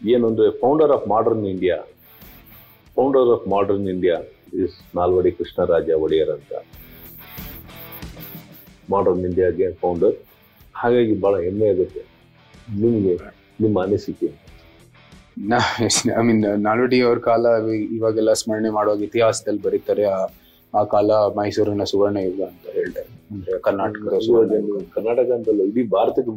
ಏನೊಂದು 0.00 0.44
founder 0.62 0.92
of 0.96 1.04
modern 1.14 1.46
India 1.54 1.76
founder 2.96 3.30
of 3.36 3.44
modern 3.54 3.88
India 3.94 4.16
is 4.62 4.76
Nalvadi 4.98 5.30
Krishnaraja 5.38 5.90
Wodeyar 6.04 6.32
ಅಂತ. 6.36 6.52
ಮಾಡರ್ನ್ 8.90 9.24
ಇಂಡಿಯಾಗೆ 9.24 9.72
ಫೌಂಡರ್ 9.72 10.14
ಹಾಗಾಗಿ 10.74 11.20
ಬಹಳ 11.20 11.40
ಹೆಮ್ಮೆ 11.40 11.68
ಆಗುತ್ತೆ. 11.68 12.00
ನಿಮಗೆ 12.80 13.14
ನಿಮ್ಮ 13.60 13.82
ಅನಿಸಿಕೆ 13.82 14.26
ಐ 16.20 16.22
ಮೀನ್ 16.22 16.60
ನಾಲ್ವಡಿ 16.62 17.00
ಅವ್ರ 17.00 17.18
ಕಾಲ 17.18 17.46
ಇವಾಗೆಲ್ಲ 17.92 18.32
ಸ್ಮರಣೆ 18.32 18.70
ಮಾಡುವಾಗ 18.70 19.02
ಇತಿಹಾಸದಲ್ಲಿ 19.02 19.62
ಬರೀತಾರೆ 19.62 20.04
ಆ- 20.04 20.84
ಕಾಲ 20.84 21.10
ಮೈಸೂರಿನ 21.12 21.84
ಸುವರ್ಣ 21.84 22.16
ಯುಗ 22.16 22.42
ಅಂತ 22.42 22.72
ಹೇಳ್ತಾರೆ. 22.72 23.08
ಅಂದ್ರೆ 23.30 23.58
ಕರ್ನಾಟಕದ. 23.58 24.08
ಕರ್ನಾಟಕ 24.94 25.30
ಅಂತಲ್ಲ 25.32 25.60
ಇಡೀ 25.62 25.82
ಭಾರತಕ್ಕೆ 25.82 26.30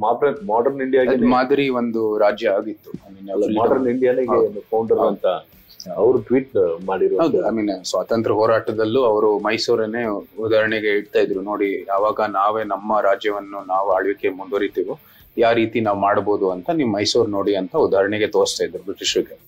ಮಾಡರ್ನ್ 0.48 0.82
ಇಂಡಿಯಾ 0.82 1.04
ಮಾದರಿ 1.28 1.70
ಒಂದು 1.70 2.18
ರಾಜ್ಯ 2.18 2.50
ಆಗಿತ್ತು. 2.50 2.92
ಮಾಡರ್ನ್ 3.60 3.88
ಇಂಡಿಯಾನಿಗೆ 3.88 4.60
ಫೌಂಡರ್ 4.60 4.98
ಅಂತ. 5.00 5.26
ಅವರು 5.90 6.18
ಟ್ವೀಟ್ 6.18 6.80
ಮಾಡಿರೋದು. 6.86 7.48
ಐ 7.48 7.52
ಮೀನ್ 7.52 7.86
ಸ್ವಾತಂತ್ರ್ಯ 7.86 8.36
ಹೋರಾಟದಲ್ಲೂ 8.36 9.04
ಅವರು 9.04 9.40
ಮೈಸೂರನ್ನೇ 9.40 10.06
ಉದಾಹರಣೆಗೆ 10.40 10.88
ಇಡ್ತಾ 10.88 11.20
ಇದ್ರು. 11.20 11.42
ನೋಡಿ 11.42 11.86
ಯಾವಾಗ 11.88 12.20
ನಾವೇ 12.28 12.64
ನಮ್ಮ 12.64 13.02
ರಾಜ್ಯವನ್ನು 13.02 13.66
ನಾವು 13.66 13.90
ಆಳ್ವಿಕೆ 13.90 14.30
ಮುಂದುವರಿತೀವೋ 14.30 15.00
ಯಾವ 15.38 15.54
ರೀತಿ 15.54 15.80
ನಾವು 15.80 16.00
ಮಾಡ್ಬೋದು 16.00 16.50
ಅಂತ 16.50 16.70
ನೀವು 16.70 16.90
ಮೈಸೂರು 16.90 17.30
ನೋಡಿ 17.30 17.56
ಅಂತ 17.56 17.76
ಉದಾಹರಣೆಗೆ 17.76 18.28
ತೋರಿಸ್ತಾ 18.28 18.66
ಇದ್ರು 18.66 18.84
ಬ್ರಿಟಿಷರಿಗೆ. 18.84 19.40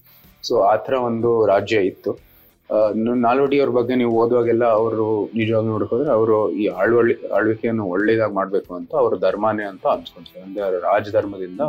ಸೊ 0.43 0.59
ಆ 0.59 0.75
ಥರ 0.75 0.93
ಒಂದು 0.93 1.45
ರಾಜ್ಯ 1.45 1.77
ಇತ್ತು. 1.77 2.27
ಆ, 2.73 2.89
ನ- 2.95 3.21
ನಾಲ್ವಡಿ 3.21 3.59
ಅವ್ರ 3.59 3.69
ಬಗ್ಗೆ 3.69 3.95
ನೀವು 3.95 4.11
ಓದುವಾಗೆಲ್ಲ 4.11 4.65
ಅವರು 4.65 5.29
ನಿಜವಾಗಿ 5.35 5.67
ನೋಡ್ಕೊಂಡ್ರೆ 5.67 6.11
ಅವರು 6.11 6.51
ಈ 6.51 6.65
ಆಳ್ವಳಿ 6.65 7.27
ಆಳ್ವಿಕೆಯನ್ನು 7.27 7.85
ಒಳ್ಳೇದಾಗಿ 7.85 8.33
ಮಾಡ್ಬೇಕು 8.33 8.75
ಅಂತ 8.75 8.95
ಅವ್ರ 8.95 9.17
ಧರ್ಮನೇ 9.17 9.63
ಅಂತ 9.63 9.87
ಅನ್ಸ್ಕೊಂತಾರೆ 9.87 10.41
ಅಂದ್ರೆ 10.41 10.79
ರಾಜಧರ್ಮದಿಂದ 10.79 11.61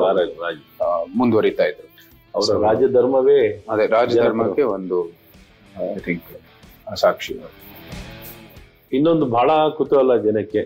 ಮುಂದುವರಿತಾ 1.17 1.65
ಇದ್ರು. 1.65 2.08
ಅವರ 2.35 2.57
ರಾಜ್ಯ 2.67 2.87
ಧರ್ಮವೇ 2.89 3.41
ಅದೇ 3.71 3.85
ರಾಜಧರ್ಮಕ್ಕೆ 3.95 4.63
ಒಂದು 4.77 4.99
ಐ 5.95 6.01
ಥಿಂಕ್ 6.07 6.29
ಸಾಕ್ಷಿ 6.99 7.35
ಇನ್ನೊಂದು 8.93 9.27
ಬಹಳ 9.29 9.51
ಕುತೂಹಲ 9.79 10.13
ಜನಕ್ಕೆ. 10.19 10.63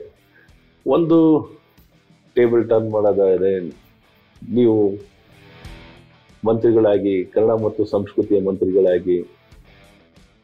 ಒಂದು 0.87 1.16
ಟೇಬಲ್ 2.37 2.64
ಟರ್ನ್ 2.69 2.90
ಮಾಡೋದಾದರೆ 2.90 3.50
ನೀವು 4.42 4.76
ಮಂತ್ರಿಗಳಾಗಿ 6.42 7.14
ಕನ್ನಡ 7.25 7.54
ಮತ್ತು 7.64 7.83
ಸಂಸ್ಕೃತಿಯ 7.85 8.38
ಮಂತ್ರಿಗಳಾಗಿ 8.40 9.16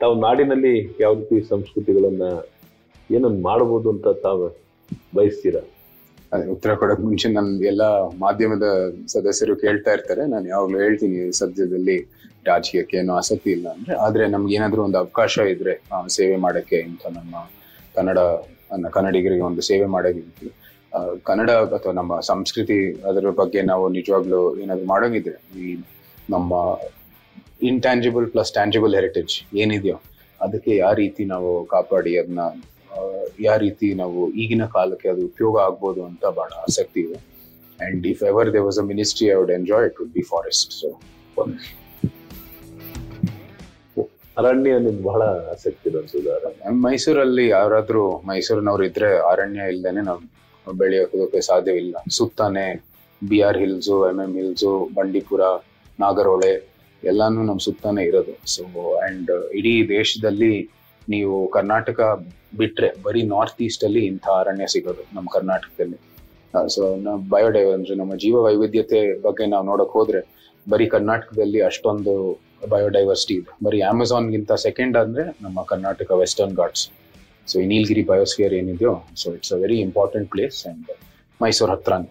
ತಾವು 0.01 0.15
ನಾಡಿನಲ್ಲಿ 0.25 0.75
ಯಾವ 1.01 1.13
ರೀತಿ 1.21 1.39
ಸಂಸ್ಕೃತಿಗಳನ್ನ 1.49 2.25
ಏನನ್ನು 3.11 3.41
ಮಾಡಬಹುದು 3.41 3.89
ಅಂತ 3.95 4.09
ತಾವು 4.27 4.45
ಬಯಸ್ತೀರಾ? 5.17 5.63
ಅದೇ 6.33 6.47
ಉತ್ತರ 6.55 6.71
ಕೊಡಕ್ 6.81 7.03
ಮುಂಚೆ 7.07 7.29
ನನ್ 7.37 7.51
ಎಲ್ಲ 7.71 7.83
ಮಾಧ್ಯಮದ 8.25 8.67
ಸದಸ್ಯರು 9.13 9.55
ಕೇಳ್ತಾ 9.63 9.91
ಇರ್ತಾರೆ. 9.97 10.23
ನಾನು 10.33 10.47
ಯಾವಾಗ್ಲೂ 10.53 10.79
ಹೇಳ್ತೀನಿ 10.85 11.21
ಸದ್ಯದಲ್ಲಿ 11.41 11.97
ರಾಜಕೀಯಕ್ಕೆ 12.49 12.97
ಏನು 13.01 13.13
ಆಸಕ್ತಿ 13.21 13.51
ಇಲ್ಲ 13.57 13.67
ಅಂದ್ರೆ, 13.77 13.95
ಆದ್ರೆ 14.05 14.25
ನಮ್ಗೆ 14.35 14.53
ಏನಾದ್ರೂ 14.59 14.81
ಒಂದು 14.89 14.99
ಅವಕಾಶ 15.03 15.39
ಇದ್ರೆ 15.55 15.75
ಸೇವೆ 16.19 16.37
ಮಾಡಕ್ಕೆ 16.47 16.79
ಅಂತ 16.89 17.03
ನಮ್ಮ 17.19 17.35
ಕನ್ನಡ 17.97 18.19
ಕನ್ನಡಿಗರಿಗೆ 18.97 19.45
ಒಂದು 19.51 19.63
ಸೇವೆ 19.71 19.87
ಮಾಡೋದಿತ್ತು 19.95 20.49
ಕನ್ನಡ 21.29 21.51
ಅಥವಾ 21.77 21.93
ನಮ್ಮ 22.01 22.13
ಸಂಸ್ಕೃತಿ 22.31 22.79
ಅದರ 23.11 23.31
ಬಗ್ಗೆ 23.41 23.61
ನಾವು 23.71 23.85
ನಿಜವಾಗ್ಲೂ 23.97 24.41
ಏನಾದ್ರು 24.63 24.87
ಮಾಡೋಂಗಿದ್ರೆ, 24.93 25.37
ಈ 25.63 25.67
ನಮ್ಮ 26.35 26.53
ಇಂಟ್ಯಾಂಜಿಬಲ್ 27.71 28.27
ಪ್ಲಸ್ 28.33 28.53
ಟ್ಯಾಂಜಿಬಲ್ 28.57 28.95
ಹೆರಿಟೇಜ್ 28.99 29.35
ಏನಿದೆಯೋ 29.63 29.97
ಅದಕ್ಕೆ 30.41 30.73
ಯಾವ 30.83 30.93
ರೀತಿ 31.03 31.23
ನಾವು 31.35 31.51
ಕಾಪಾಡಿ 31.73 32.13
ಅದನ್ನ 32.21 32.43
ಯಾವ 33.47 33.57
ರೀತಿ 33.67 33.89
ನಾವು 33.95 34.21
ಈಗಿನ 34.43 34.65
ಕಾಲಕ್ಕೆ 34.77 35.09
ಅದು 35.09 35.23
ಉಪಯೋಗ 35.31 35.57
ಆಗ್ಬೋದು 35.67 36.01
ಅಂತ 36.05 36.25
ಬಹಳ 36.39 36.51
ಆಸಕ್ತಿ 36.67 37.01
ಇದೆ. 37.01 37.19
And 37.87 38.07
if 38.13 38.23
ever 38.31 38.49
they 38.55 38.63
was 38.69 38.79
a 38.79 38.87
ministry 38.93 39.29
I 39.35 39.37
would 39.41 39.53
enjoy 39.59 39.87
it 39.89 39.99
would 40.01 40.13
be 40.13 40.25
forest 40.33 40.73
so 40.81 40.89
ಅರಣ್ಯ 44.41 44.73
ನಿಮ್ಗೆ 44.79 45.03
ಬಹಳ 45.03 45.23
ಆಸಕ್ತಿ 45.53 45.87
ಇದೆ 45.91 45.99
ಅನ್ಸುದಾರ 45.99 46.43
ಮೈಸೂರಲ್ಲಿ 46.87 47.49
ಯಾರಾದ್ರೂ 47.49 48.03
ಮೈಸೂರಿನವ್ರು 48.31 48.85
ಇದ್ರೆ 48.85 49.09
ಅರಣ್ಯ 49.31 49.73
ಇಲ್ದೇನೆ 49.73 50.03
ನಾವು 50.09 50.21
ಬೆಳೆಯೋಕೆ 50.67 51.41
ಸಾಧ್ಯವಿಲ್ಲ. 51.41 51.97
ಸುತ್ತಾನೆ 52.19 52.65
B 53.23 53.39
R 53.41 53.59
hills 53.59 53.95
M 54.09 54.19
M 54.25 54.33
hills 54.41 54.73
Bandipur 54.97 55.43
Nagarhole 56.01 56.53
ಎಲ್ಲಾನು 57.03 57.41
ನಮ್ಮ 57.43 57.59
ಸುತ್ತಾನೆ 57.59 58.03
ಇರೋದು. 58.05 58.35
ಸೊ 58.55 58.63
ಅಂಡ್ 59.07 59.31
ಇಡೀ 59.55 59.75
ದೇಶದಲ್ಲಿ 59.89 60.53
ನೀವು 61.15 61.37
ಕರ್ನಾಟಕ 61.57 62.01
ಬಿಟ್ರೆ 62.61 62.89
ಬರೀ 63.07 63.23
ನಾರ್ತ್ 63.33 63.61
ಈಸ್ಟ್ 63.67 63.85
ಅಲ್ಲಿ 63.89 64.03
ಇಂಥ 64.11 64.27
ಅರಣ್ಯ 64.41 64.67
ಸಿಗೋದು 64.75 65.03
ನಮ್ಮ 65.17 65.27
ಕರ್ನಾಟಕದಲ್ಲಿ. 65.37 65.99
ಸೊ 66.75 66.83
ನಾವು 67.07 67.19
ಬಯೋಡೈವರ್ 67.33 67.77
ಅಂದ್ರೆ 67.79 67.95
ನಮ್ಮ 68.01 68.13
ಜೀವ 68.23 68.37
ವೈವಿಧ್ಯತೆ 68.47 69.01
ಬಗ್ಗೆ 69.27 69.47
ನಾವು 69.55 69.65
ನೋಡಕ್ 69.71 69.95
ಹೋದ್ರೆ 69.99 70.21
ಬರೀ 70.67 70.87
ಕರ್ನಾಟಕದಲ್ಲಿ 70.95 71.61
ಅಷ್ಟೊಂದು 71.71 72.15
ಬಯೋಡೈವರ್ಸಿಟಿ 72.73 73.35
ಇದೆ. 73.41 73.53
ಬರೀ 73.67 73.79
ಅಮೆಝಾನ್ಗಿಂತ 73.93 74.53
ಸೆಕೆಂಡ್ 74.67 74.97
ಅಂದ್ರೆ 75.03 75.25
ನಮ್ಮ 75.45 75.59
ಕರ್ನಾಟಕ 75.73 76.11
ವೆಸ್ಟರ್ನ್ 76.23 76.55
ಘಾಟ್ಸ್ 76.61 76.85
ಸೊ 77.49 77.57
ಈ 77.63 77.67
ನೀಲಗಿರಿ 77.73 78.03
ಬಯೋಸ್ಫಿಯರ್ 78.13 78.55
ಏನಿದೆಯೋ 78.61 78.95
so 79.21 79.29
it's 79.37 79.53
a 79.57 79.59
very 79.65 79.79
important 79.87 80.29
place 80.35 80.59
and 80.71 80.91
Mysuru 81.41 81.73
ಹತ್ರನೇ. 81.75 82.11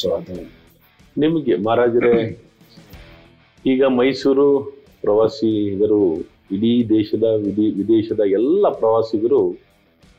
ಸೊ 0.00 0.08
ಅದು 0.18 0.34
ನಿಮಗೆ 1.22 1.54
ಮಹಾರಾಜರೇ, 1.66 2.12
ಈಗ 3.64 3.82
ಮೈಸೂರು 4.00 4.48
ಪ್ರವಾಸಿಗರು 5.04 6.02
ಇಡೀ 6.54 6.72
ದೇಶದ, 6.96 7.26
ವಿದಿ, 7.44 7.66
ವಿದೇಶದ 7.78 8.22
ಎಲ್ಲ 8.38 8.68
ಪ್ರವಾಸಿಗರು 8.80 9.40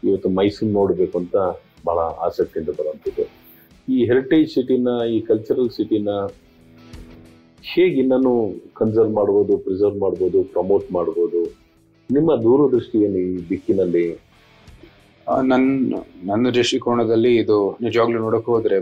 ಇವತ್ತು 0.08 0.30
ಮೈಸೂರು 0.38 0.72
ನೋಡಬೇಕು 0.80 1.15
ಅಂತ 1.22 1.36
ಬಹಳ 1.88 2.00
ಆಸಕ್ತಿಯಿಂದ 2.26 2.72
ಬರುವಂಥದ್ದು. 2.78 3.26
ಈ 3.94 3.98
ಹೆರಿಟೇಜ್ 4.10 4.50
ಸಿಟಿನ 4.56 4.89
ಈ 5.15 5.18
ಕಲ್ಚರಲ್ 5.30 5.70
ಸಿಟಿನ 5.78 6.10
ಹೇಗೆ 7.72 7.98
ಇನ್ನೂ 8.04 8.34
ಕನ್ಸರ್ವ್ 8.80 9.13
ಮಾಡ್ಬೋದು 9.20 9.54
ಪ್ರಿಸರ್ವ್ 9.65 9.98
ಮಾಡ್ಬೋದು 10.04 10.39
ಪ್ರಮೋಟ್ 10.56 10.88
ಮಾಡ್ಬೋದು? 10.98 11.42
ನಿಮ್ಮ 12.10 12.30
ದೂರದೃಷ್ಟಿ 12.46 12.98
ಏನು 13.08 13.20
ಈ 13.30 13.32
ದಿಕ್ಕಿನಲ್ಲಿ 13.50 14.06
ನನ್ನ 15.50 15.96
ನನ್ನ 16.30 16.46
ದೃಷ್ಟಿಕೋನದಲ್ಲಿ 16.58 17.32
ಇದು 17.42 17.58
ನಿಜವಾಗ್ಲೂ 17.86 18.20
ನೋಡಕ್ 18.26 18.48
ಹೋದ್ರೆ 18.54 18.78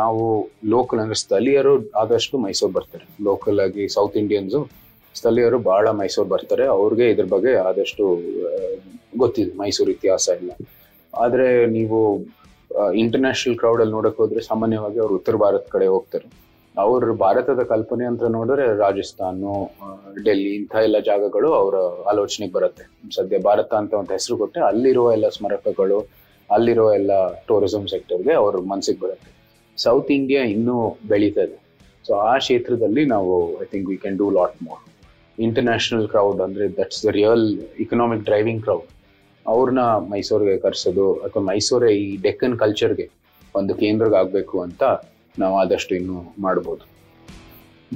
ನಾವು 0.00 0.24
ಲೋಕಲ್ 0.72 1.00
ಅಂದ್ರೆ 1.02 1.18
ಸ್ಥಳೀಯರು 1.22 1.72
ಆದಷ್ಟು 2.02 2.38
ಮೈಸೂರು 2.44 2.72
ಬರ್ತಾರೆ. 2.76 3.06
ಲೋಕಲ್ 3.28 3.60
ಆಗಿ 3.66 3.84
ಸೌತ್ 3.96 4.16
ಇಂಡಿಯನ್ಸು 4.22 4.60
ಸ್ಥಳೀಯರು 5.18 5.58
ಬಹಳ 5.70 5.86
ಮೈಸೂರು 6.00 6.28
ಬರ್ತಾರೆ. 6.34 6.64
ಅವ್ರಿಗೆ 6.76 7.06
ಇದ್ರ 7.14 7.26
ಬಗ್ಗೆ 7.34 7.52
ಆದಷ್ಟು 7.68 8.04
ಗೊತ್ತಿದೆ 9.22 9.52
ಮೈಸೂರು 9.62 9.90
ಇತಿಹಾಸ 9.96 10.26
ಎಲ್ಲ. 10.40 10.52
ಆದ್ರೆ 11.24 11.48
ನೀವು 11.76 11.98
ಇಂಟರ್ನ್ಯಾಷನಲ್ 13.02 13.58
ಕ್ರೌಡಲ್ಲಿ 13.60 13.94
ನೋಡಕ್ 13.96 14.16
ಹೋದ್ರೆ 14.22 14.40
ಸಾಮಾನ್ಯವಾಗಿ 14.50 14.98
ಅವ್ರು 15.02 15.14
ಉತ್ತರ 15.20 15.36
ಭಾರತ 15.44 15.66
ಕಡೆ 15.74 15.86
ಹೋಗ್ತಾರೆ. 15.94 16.26
ಅವ್ರ 16.84 17.12
ಭಾರತದ 17.24 17.62
ಕಲ್ಪನೆ 17.72 18.04
ಅಂತ 18.10 18.22
ನೋಡಿದ್ರೆ 18.36 18.64
ರಾಜಸ್ಥಾನು 18.80 19.52
ಡೆಲ್ಲಿ 20.26 20.50
ಇಂಥ 20.58 20.74
ಎಲ್ಲ 20.86 20.98
ಜಾಗಗಳು 21.08 21.50
ಅವರ 21.60 21.76
ಆಲೋಚನೆಗೆ 22.12 22.54
ಬರುತ್ತೆ. 22.56 22.84
ಸದ್ಯ 23.16 23.38
ಭಾರತ 23.48 23.70
ಅಂತ 23.80 23.92
ಒಂದು 24.00 24.12
ಹೆಸರು 24.16 24.36
ಕೊಟ್ಟೆ 24.40 24.60
ಅಲ್ಲಿರುವ 24.70 25.12
ಎಲ್ಲ 25.16 25.28
ಸ್ಮಾರಕಗಳು 25.36 25.98
ಅಲ್ಲಿರೋ 26.50 26.86
ಎಲ್ಲ 26.98 27.12
ಟೂರಿಸಂ 27.48 27.84
ಸೆಕ್ಟರ್ಗೆ 27.92 28.32
ಅವ್ರ 28.40 28.56
ಮನಸ್ಸಿಗೆ 28.72 29.00
ಬರುತ್ತೆ. 29.04 29.30
ಸೌತ್ 29.84 30.10
ಇಂಡಿಯಾ 30.18 30.42
ಇನ್ನೂ 30.54 30.76
ಬೆಳೀತದೆ. 31.12 31.56
ಸೊ 32.06 32.12
ಆ 32.30 32.32
ಕ್ಷೇತ್ರದಲ್ಲಿ 32.42 33.04
ನಾವು 33.14 33.32
I 33.62 33.68
think 33.72 33.86
we 33.90 33.96
can 34.02 34.18
do 34.22 34.26
lot 34.38 34.58
more 34.66 34.82
international 35.38 36.08
crowd 36.08 36.40
ಅಂದ್ರೆ 36.40 36.76
that's 36.76 37.06
the 37.06 37.08
real 37.08 37.60
economic 37.80 38.24
driving 38.24 38.62
crowd 38.62 38.84
ಅವ್ರನ್ನ 39.46 39.78
ಮೈಸೂರಿಗೆ 39.80 40.56
ಕರೆಸೋದು 40.56 41.14
ಅಥವಾ 41.14 41.42
ಮೈಸೂರೇ 41.42 41.94
ಈ 41.94 42.16
ಡೆಕ್ಕನ್ 42.16 42.58
ಕಲ್ಚರ್ಗೆ 42.58 43.10
ಒಂದು 43.56 43.74
ಕೇಂದ್ರಕ್ಕೆ 43.74 44.18
ಆಗಬೇಕು 44.18 44.60
ಅಂತ 44.60 44.82
ನಾವು 45.38 45.58
ಆದಷ್ಟು 45.58 45.94
ಇನ್ನು 45.94 46.42
ಮಾಡ್ಬೋದು. 46.42 46.86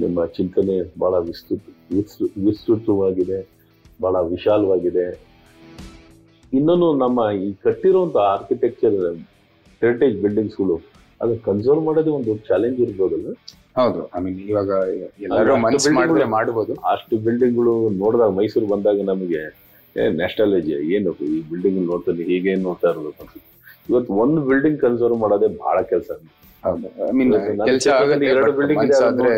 ನಿಮ್ಮ 0.01 0.25
ಚಿಂತನೆ 0.25 0.93
ಬಹಳ 0.99 1.19
ವಿಸ್ತೃತ, 1.19 1.61
ವಿಸ್ತೃ- 1.95 2.45
ವಿಸ್ತೃತವಾಗಿದೆ, 2.45 3.47
ಬಹಳ 4.01 4.15
ವಿಶಾಲವಾಗಿದೆ. 4.15 5.29
ಇನ್ನೊಂದು 6.53 6.93
ನಮ್ಮ 6.93 7.29
ಈ 7.37 7.53
ಕಟ್ಟಿರುವಂಥ 7.53 8.17
ಆರ್ಕಿಟೆಕ್ಚರ್ 8.17 9.15
ಹೆರಿಟೇಜ್ 9.81 10.21
ಬಿಲ್ಡಿಂಗ್ಸ್ಗಳು 10.21 10.88
ಅದು 11.21 11.33
ಕನ್ಸರ್ವ್ 11.45 11.83
ಮಾಡೋದೇ 11.85 12.11
ಒಂದು 12.17 12.33
ಚಾಲೆಂಜ್ 12.49 12.77
ಇರ್ಬೋದಲ್ಲ 12.81 13.29
ಹೌದು. 13.75 14.01
ಐ 14.15 14.21
ಮೀನ್ 14.23 14.37
ಇವಾಗ 14.45 14.71
ಎಲ್ಲರೂ 15.25 15.53
ಅಷ್ಟು 15.69 15.91
ಮಾಡಿದ್ರೆ 15.97 16.25
ಮಾಡಬಹುದು 16.33 16.73
ಅಷ್ಟು 16.91 17.17
ಬಿಲ್ಡಿಂಗ್ಗಳು 17.25 17.73
ನೋಡಿದಾಗ 17.99 18.31
ಮೈಸೂರು 18.39 18.67
ಬಂದಾಗ 18.67 19.03
ನಮಗೆ 19.09 19.41
ನ್ಯಾಸ್ಟಾಲಜಿ 20.15 20.73
ಏನು 20.95 21.11
ಈ 21.27 21.39
ಬಿಲ್ಡಿಂಗ್ 21.49 21.79
ನೋಡ್ತಾನೆ 21.87 22.25
ಹೀಗೆ 22.29 22.51
ನೋಡ್ತಾ 22.65 22.89
ಇರ್ಬೇಕು 22.91 23.21
ಅನ್ಸುತ್ತೆ 23.23 23.47
ಇವತ್ತು 23.89 24.13
ಒಂದು 24.23 24.41
ಬಿಲ್ಡಿಂಗ್ 24.49 24.79
ಕನ್ಸರ್ವ್ 24.81 25.17
ಮಾಡೋದೇ 25.21 25.47
ಬಹಳ 25.59 25.77
ಕೆಲಸ. 25.91 26.09
ಎರಡು 28.31 28.51
ಬಿಲ್ಡಿಂಗ್ 28.57 28.83
ಇದೆ, 28.85 29.31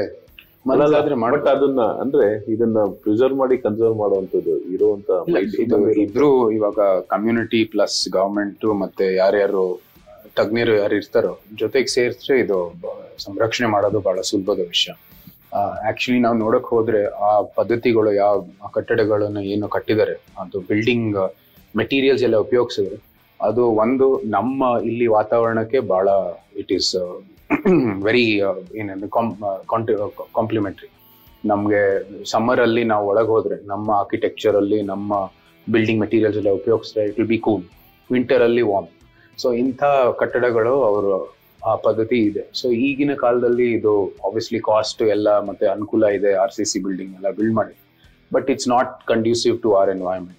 ಬಟ್ 1.27 1.47
ಅದನ್ನ 1.53 1.81
ಅಂದ್ರೆ 2.01 2.25
ಇದನ್ನ 2.53 2.79
ಪ್ರಿಸರ್ವ್ 3.03 3.37
ಮಾಡಿ 3.37 3.55
ಕನ್ಸರ್ವ್ 3.63 3.95
ಮಾಡುವಂತದ್ದು 4.01 4.55
ಇರುವಂತ 4.75 5.09
ಇಬ್ರು 6.03 6.27
ಇವಾಗ 6.57 6.79
ಕಮ್ಯುನಿಟಿ 7.07 7.61
ಪ್ಲಸ್ 7.71 7.97
ಗವರ್ಮೆಂಟ್ 8.09 8.65
ಮತ್ತೆ 8.81 9.07
ಯಾರ್ಯಾರು 9.15 9.63
ತಜ್ಞರು 10.37 10.73
ಯಾರು 10.81 10.95
ಇರ್ತಾರೋ 11.01 11.31
ಜೊತೆಗೆ 11.61 11.89
ಸೇರಿಸ್ರೆ 11.95 12.35
ಇದು 12.43 12.57
ಸಂರಕ್ಷಣೆ 13.25 13.67
ಮಾಡೋದು 13.75 13.99
ಬಹಳ 14.07 14.19
ಸುಲಭದ 14.29 14.61
ವಿಷಯ. 14.73 14.91
ಆಕ್ಚುಲಿ 15.89 16.19
ನಾವು 16.25 16.37
ನೋಡಕ್ 16.43 16.67
ಹೋದ್ರೆ 16.73 17.01
ಆ 17.27 17.31
ಪದ್ಧತಿಗಳು 17.57 18.11
ಯಾವ 18.21 18.67
ಕಟ್ಟಡಗಳನ್ನು 18.77 19.41
ಏನು 19.53 19.67
ಕಟ್ಟಿದ್ದಾರೆ, 19.75 20.15
ಅದು 20.41 20.59
ಬಿಲ್ಡಿಂಗ್ 20.69 21.17
ಮೆಟೀರಿಯಲ್ಸ್ 21.75 22.23
ಎಲ್ಲ 22.27 22.37
ಉಪಯೋಗಿಸಿದ್ರೆ 22.45 22.97
ಅದು 23.39 23.63
ಒಂದು 23.83 24.07
ನಮ್ಮ 24.37 24.63
ಇಲ್ಲಿ 24.89 25.07
ವಾತಾವರಣಕ್ಕೆ 25.17 25.79
ಬಹಳ 25.93 26.09
ಇಟ್ 26.61 26.71
ಈಸ್ 26.77 26.91
ವೆರಿ 28.07 28.25
ಏನಂದ್ರೆ 28.81 29.09
ಕಾಂಪ್ಲಿಮೆಂಟ್ರಿ 30.37 30.89
ನಮಗೆ 31.51 31.81
ಸಮ್ಮರ್ 32.31 32.61
ಅಲ್ಲಿ 32.65 32.83
ನಾವು 32.93 33.05
ಒಳಗೆ 33.11 33.31
ಹೋದ್ರೆ 33.35 33.55
ನಮ್ಮ 33.71 33.87
ಆರ್ಕಿಟೆಕ್ಚರ್ 34.01 34.55
ಅಲ್ಲಿ 34.55 34.79
ನಮ್ಮ 34.91 35.13
ಬಿಲ್ಡಿಂಗ್ 35.67 36.01
ಮೆಟೀರಿಯಲ್ಸ್ 36.01 36.37
ಎಲ್ಲ 36.41 36.51
ಉಪಯೋಗಿಸಿದ್ರೆ 36.59 37.03
it 37.09 37.17
will 37.19 37.31
be 37.35 37.39
cool 37.47 37.63
winter 38.09 38.43
ಅಲ್ಲಿ 38.47 38.63
ವಾರ್ಮ್ 38.71 38.89
ಸೊ 39.37 39.47
ಇಂಥ 39.61 39.83
ಕಟ್ಟಡಗಳು 40.21 40.73
ಅವರು 40.89 41.13
ಆ 41.69 41.73
ಪದ್ಧತಿ 41.85 42.19
ಇದೆ. 42.29 42.43
ಸೊ 42.59 42.67
ಈಗಿನ 42.87 43.13
ಕಾಲದಲ್ಲಿ 43.23 43.67
ಇದು 43.77 43.93
ಆಬ್ವಿಯಸ್ಲಿ 44.27 44.59
ಕಾಸ್ಟ್ 44.69 45.01
ಎಲ್ಲ 45.15 45.29
ಮತ್ತೆ 45.49 45.65
ಅನುಕೂಲ 45.75 46.05
ಇದೆ 46.17 46.31
ಆರ್ 46.43 46.53
ಸಿ 46.57 46.65
ಸಿ 46.71 46.79
ಬಿಲ್ಡಿಂಗ್ 46.85 47.13
ಎಲ್ಲ 47.19 47.29
ಬಿಲ್ಡ್ 47.39 47.55
ಮಾಡಿ. 47.59 47.75
But 48.31 48.47
it's 48.53 48.69
not 48.75 48.93
conducive 49.11 49.55
to 49.65 49.71
our 49.79 49.91
environment 49.95 50.37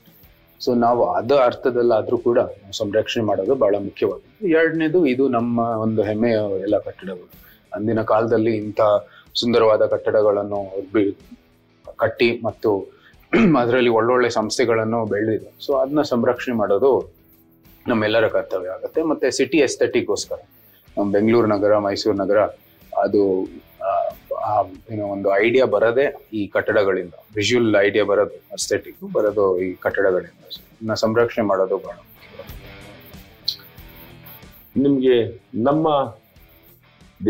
so 0.61 0.70
ನಾವು 0.87 1.02
ಅದ 1.18 1.33
ಅರ್ಥದಲ್ಲಾದ್ರೂ 1.48 2.16
ಕೂಡ 2.26 2.40
ಸಂರಕ್ಷಣೆ 2.81 3.22
ಮಾಡೋದು 3.31 3.55
ಬಹಳ 3.62 3.76
ಮುಖ್ಯವಾಗಿದೆ 3.87 4.50
ಎರಡನೇದು 4.59 4.98
ಇದು 5.12 5.24
ನಮ್ಮ 5.37 5.61
ಒಂದು 5.85 6.00
ಹೆಮ್ಮೆಯ 6.09 6.37
ಎಲ್ಲ 6.66 6.76
ಕಟ್ಟಡಗಳು. 6.88 7.28
ಅಂದಿನ 7.76 8.00
ಕಾಲದಲ್ಲಿ 8.12 8.52
ಇಂಥ 8.64 8.81
ಸುಂದರವಾದ 9.40 9.83
ಕಟ್ಟಡಗಳನ್ನು 9.94 10.61
ಕಟ್ಟಿ 12.02 12.31
ಮತ್ತು 12.48 12.70
ಅದರಲ್ಲಿ 13.61 13.90
ಒಳ್ಳೊಳ್ಳೆ 13.98 14.28
ಸಂಸ್ಥೆಗಳನ್ನು 14.37 14.98
ಬೆಳೆದಿದೆ. 15.12 15.50
ಸೊ 15.64 15.70
ಅದನ್ನ 15.83 16.02
ಸಂರಕ್ಷಣೆ 16.11 16.55
ಮಾಡೋದು 16.62 16.90
ನಮ್ಮೆಲ್ಲರ 17.90 18.26
ಕರ್ತವ್ಯ 18.36 18.74
ಆಗುತ್ತೆ. 18.76 19.00
ಮತ್ತೆ 19.10 19.26
ಸಿಟಿ 19.38 19.58
ಎಸ್ಥೆಟಿಕ್ಗೋಸ್ಕರ 19.66 20.40
ನಮ್ಮ 20.96 21.06
ಬೆಂಗಳೂರು 21.16 21.48
ನಗರ 21.54 21.72
ಮೈಸೂರು 21.86 22.16
ನಗರ 22.24 22.40
ಅದು 23.04 23.22
ಏನೋ 24.92 25.04
ಒಂದು 25.14 25.28
ಐಡಿಯಾ 25.44 25.64
ಬರೋದೇ 25.74 26.04
ಈ 26.38 26.40
ಕಟ್ಟಡಗಳಿಂದ. 26.54 27.14
ವಿಜುವಲ್ 27.38 27.76
ಐಡಿಯಾ 27.86 28.04
ಬರೋದು 28.10 28.36
ಅಸ್ಥೆಟಿಕ್ 28.56 29.02
ಬರೋದು 29.16 29.44
ಈ 29.64 29.68
ಕಟ್ಟಡಗಳಿಂದ. 29.84 30.42
ಇದನ್ನ 30.72 30.94
ಸಂರಕ್ಷಣೆ 31.04 31.44
ಮಾಡೋದು 31.50 31.76
ಬಹಳ 31.86 31.98
ನಿಮಗೆ 34.84 35.16
ನಮ್ಮ 35.68 35.88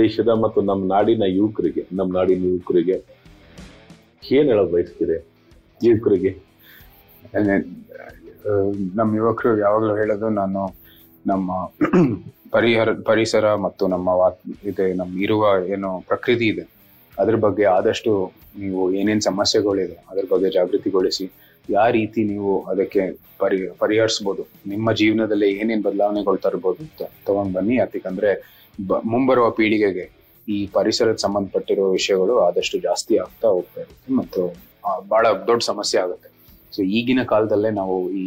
ದೇಶದ 0.01 0.31
ಮತ್ತು 0.43 0.61
ನಮ್ಮ 0.71 0.83
ನಾಡಿನ 0.95 1.25
ಯುವಕರಿಗೆ 1.39 1.83
ನಮ್ಮ 1.99 2.09
ನಾಡಿನ 2.19 2.45
ಯುವಕರಿಗೆ 2.51 2.97
ಏನು 4.37 4.49
ಹೇಳೋದು 4.53 4.73
ಬಯಸ್ತೀರಿ? 4.75 5.19
ಯುವಕರಿಗೆ? 5.87 6.33
ನಮ್ಮ 8.99 9.11
ಯುವಕರು 9.21 9.51
ಯಾವಾಗಲೂ 9.59 9.95
ಹೇಳೋದು 10.01 10.29
ನಾನು 10.41 10.63
ನಮ್ಮ 11.31 11.51
ಪರಿಹರ, 12.55 12.89
ಪರಿಸರ 13.11 13.55
ಮತ್ತು 13.65 13.85
ನಮ್ಮ 13.95 14.09
ವಾತ್ 14.21 14.41
ಇದೆ, 14.71 14.87
ನಮ್ಮ 15.01 15.13
ಇರುವ 15.27 15.43
ಏನು 15.75 15.91
ಪ್ರಕೃತಿ 16.09 16.47
ಇದೆ, 16.53 16.65
ಅದ್ರ 17.19 17.37
ಬಗ್ಗೆ 17.45 17.65
ಆದಷ್ಟು 17.77 18.13
ನೀವು 18.63 18.81
ಏನೇನು 19.01 19.25
ಸಮಸ್ಯೆಗಳಿದೆ, 19.31 19.97
ಅದ್ರ 20.11 20.25
ಬಗ್ಗೆ 20.33 20.49
ಜಾಗೃತಿಗೊಳಿಸಿ, 20.57 21.27
ಯಾವ 21.69 21.87
ರೀತಿ 21.91 22.21
ನೀವು 22.25 22.53
ಅದಕ್ಕೆ 22.73 23.03
ಪರಿ, 23.43 23.59
ಪರಿಹರಿಸ್ಬೋದು, 23.83 24.43
ನಿಮ್ಮ 24.73 24.93
ಜೀವನದಲ್ಲಿ 25.01 25.49
ಏನೇನು 25.61 25.85
ಬದಲಾವಣೆಗಳು 25.89 26.41
ತರ್ಬೋದು 26.47 26.85
ತಗೊಂಡ್ 27.29 27.55
ಬನ್ನಿ. 27.59 27.77
ಯಾಕಂದ್ರೆ 27.83 28.33
ಮುಂಬರುವ 29.13 29.47
ಪೀಳಿಗೆಗೆ 29.61 30.05
ಈ 30.49 30.59
ಪರಿಸರದ 30.77 31.19
ಸಂಬಂಧಪಟ್ಟಿರೋ 31.27 31.87
ವಿಷಯಗಳು 31.91 32.37
ಆದಷ್ಟು 32.47 32.77
ಜಾಸ್ತಿ 32.89 33.15
ಆಗ್ತಾ 33.25 33.49
ಹೋಗ್ತಾ 33.49 33.81
ಇರುತ್ತೆ 33.81 34.15
ಮತ್ತು 34.21 34.43
ಬಹಳ 35.13 35.25
ದೊಡ್ಡ 35.49 35.63
ಸಮಸ್ಯೆ 35.71 35.99
ಆಗುತ್ತೆ. 36.05 36.29
ಸೊ 36.73 36.83
ಈಗಿನ 36.99 37.23
ಕಾಲದಲ್ಲೇ 37.25 37.71
ನಾವು 37.71 37.97
ಈ 38.13 38.25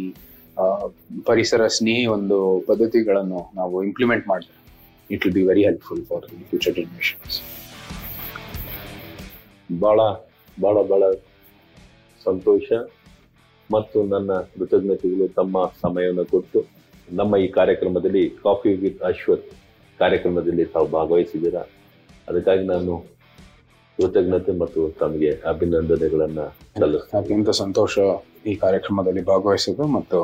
ಪರಿಸರ 1.26 1.66
ಸ್ನೇಹಿ 1.66 2.06
ಒಂದು 2.06 2.36
ಪದ್ಧತಿಗಳನ್ನು 2.60 3.40
ನಾವು 3.54 3.76
ಇಂಪ್ಲಿಮೆಂಟ್ 3.82 4.26
ಮಾಡಿದ್ರೆ 4.28 4.54
it 5.10 5.24
will 5.26 5.34
be 5.34 5.42
very 5.42 5.64
helpful 5.64 6.04
for 6.04 6.24
the 6.30 6.44
future 6.44 6.74
generations 6.74 7.36
ಭಾಳ 9.82 9.98
ಭಾಳ 10.58 10.76
ಬಹಳ 10.82 11.04
ಸಂತೋಷ 12.26 12.68
ಮತ್ತು 13.70 13.98
ನನ್ನ 14.04 14.32
ಕೃತಜ್ಞತೆಗಳು 14.54 15.28
ತಮ್ಮ 15.34 15.66
ಸಮಯವನ್ನು 15.82 16.24
ಕೊಟ್ಟು 16.24 16.60
ನಮ್ಮ 17.12 17.36
ಈ 17.36 17.48
ಕಾರ್ಯಕ್ರಮದಲ್ಲಿ 17.48 18.22
ಕಾಫಿ 18.42 18.70
ವಿತ್ 18.74 19.02
ಅಶ್ವಥ್ 19.02 19.48
ಕಾರ್ಯಕ್ರಮದಲ್ಲಿ 20.00 20.64
ತಾವು 20.64 20.86
ಭಾಗವಹಿಸಿದ್ದೀರಾ? 20.88 21.62
ಅದಕ್ಕಾಗಿ 22.28 22.64
ನಾನು 22.64 22.94
ಕೃತಜ್ಞತೆ 23.98 24.52
ಮತ್ತು 24.58 24.80
ತಮಗೆ 25.00 25.30
ಅಭಿನಂದನೆಗಳನ್ನ 25.48 26.40
ಅತ್ಯಂತ 27.18 27.50
ಸಂತೋಷ 27.50 27.98
ಈ 28.46 28.54
ಕಾರ್ಯಕ್ರಮದಲ್ಲಿ 28.54 29.24
ಭಾಗವಹಿಸೋದು 29.24 29.86
ಮತ್ತು 29.86 30.20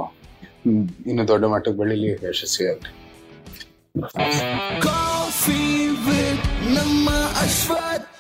ಇನ್ನು 1.07 1.29
ದೊಡ್ಡ 1.29 1.45
ಮಟ್ಟಕ್ಕೆ 1.45 1.79
ಬೆಳೀಲಿ 1.79 2.11
ಯಶಸ್ವಿಯಾಗಲಿ. 2.29 2.91
ಕಾಫಿ 4.81 5.61
ವಿತ್ 6.07 6.47
ನಮ್ಮ 6.75 7.09
Ashwat 7.45 8.12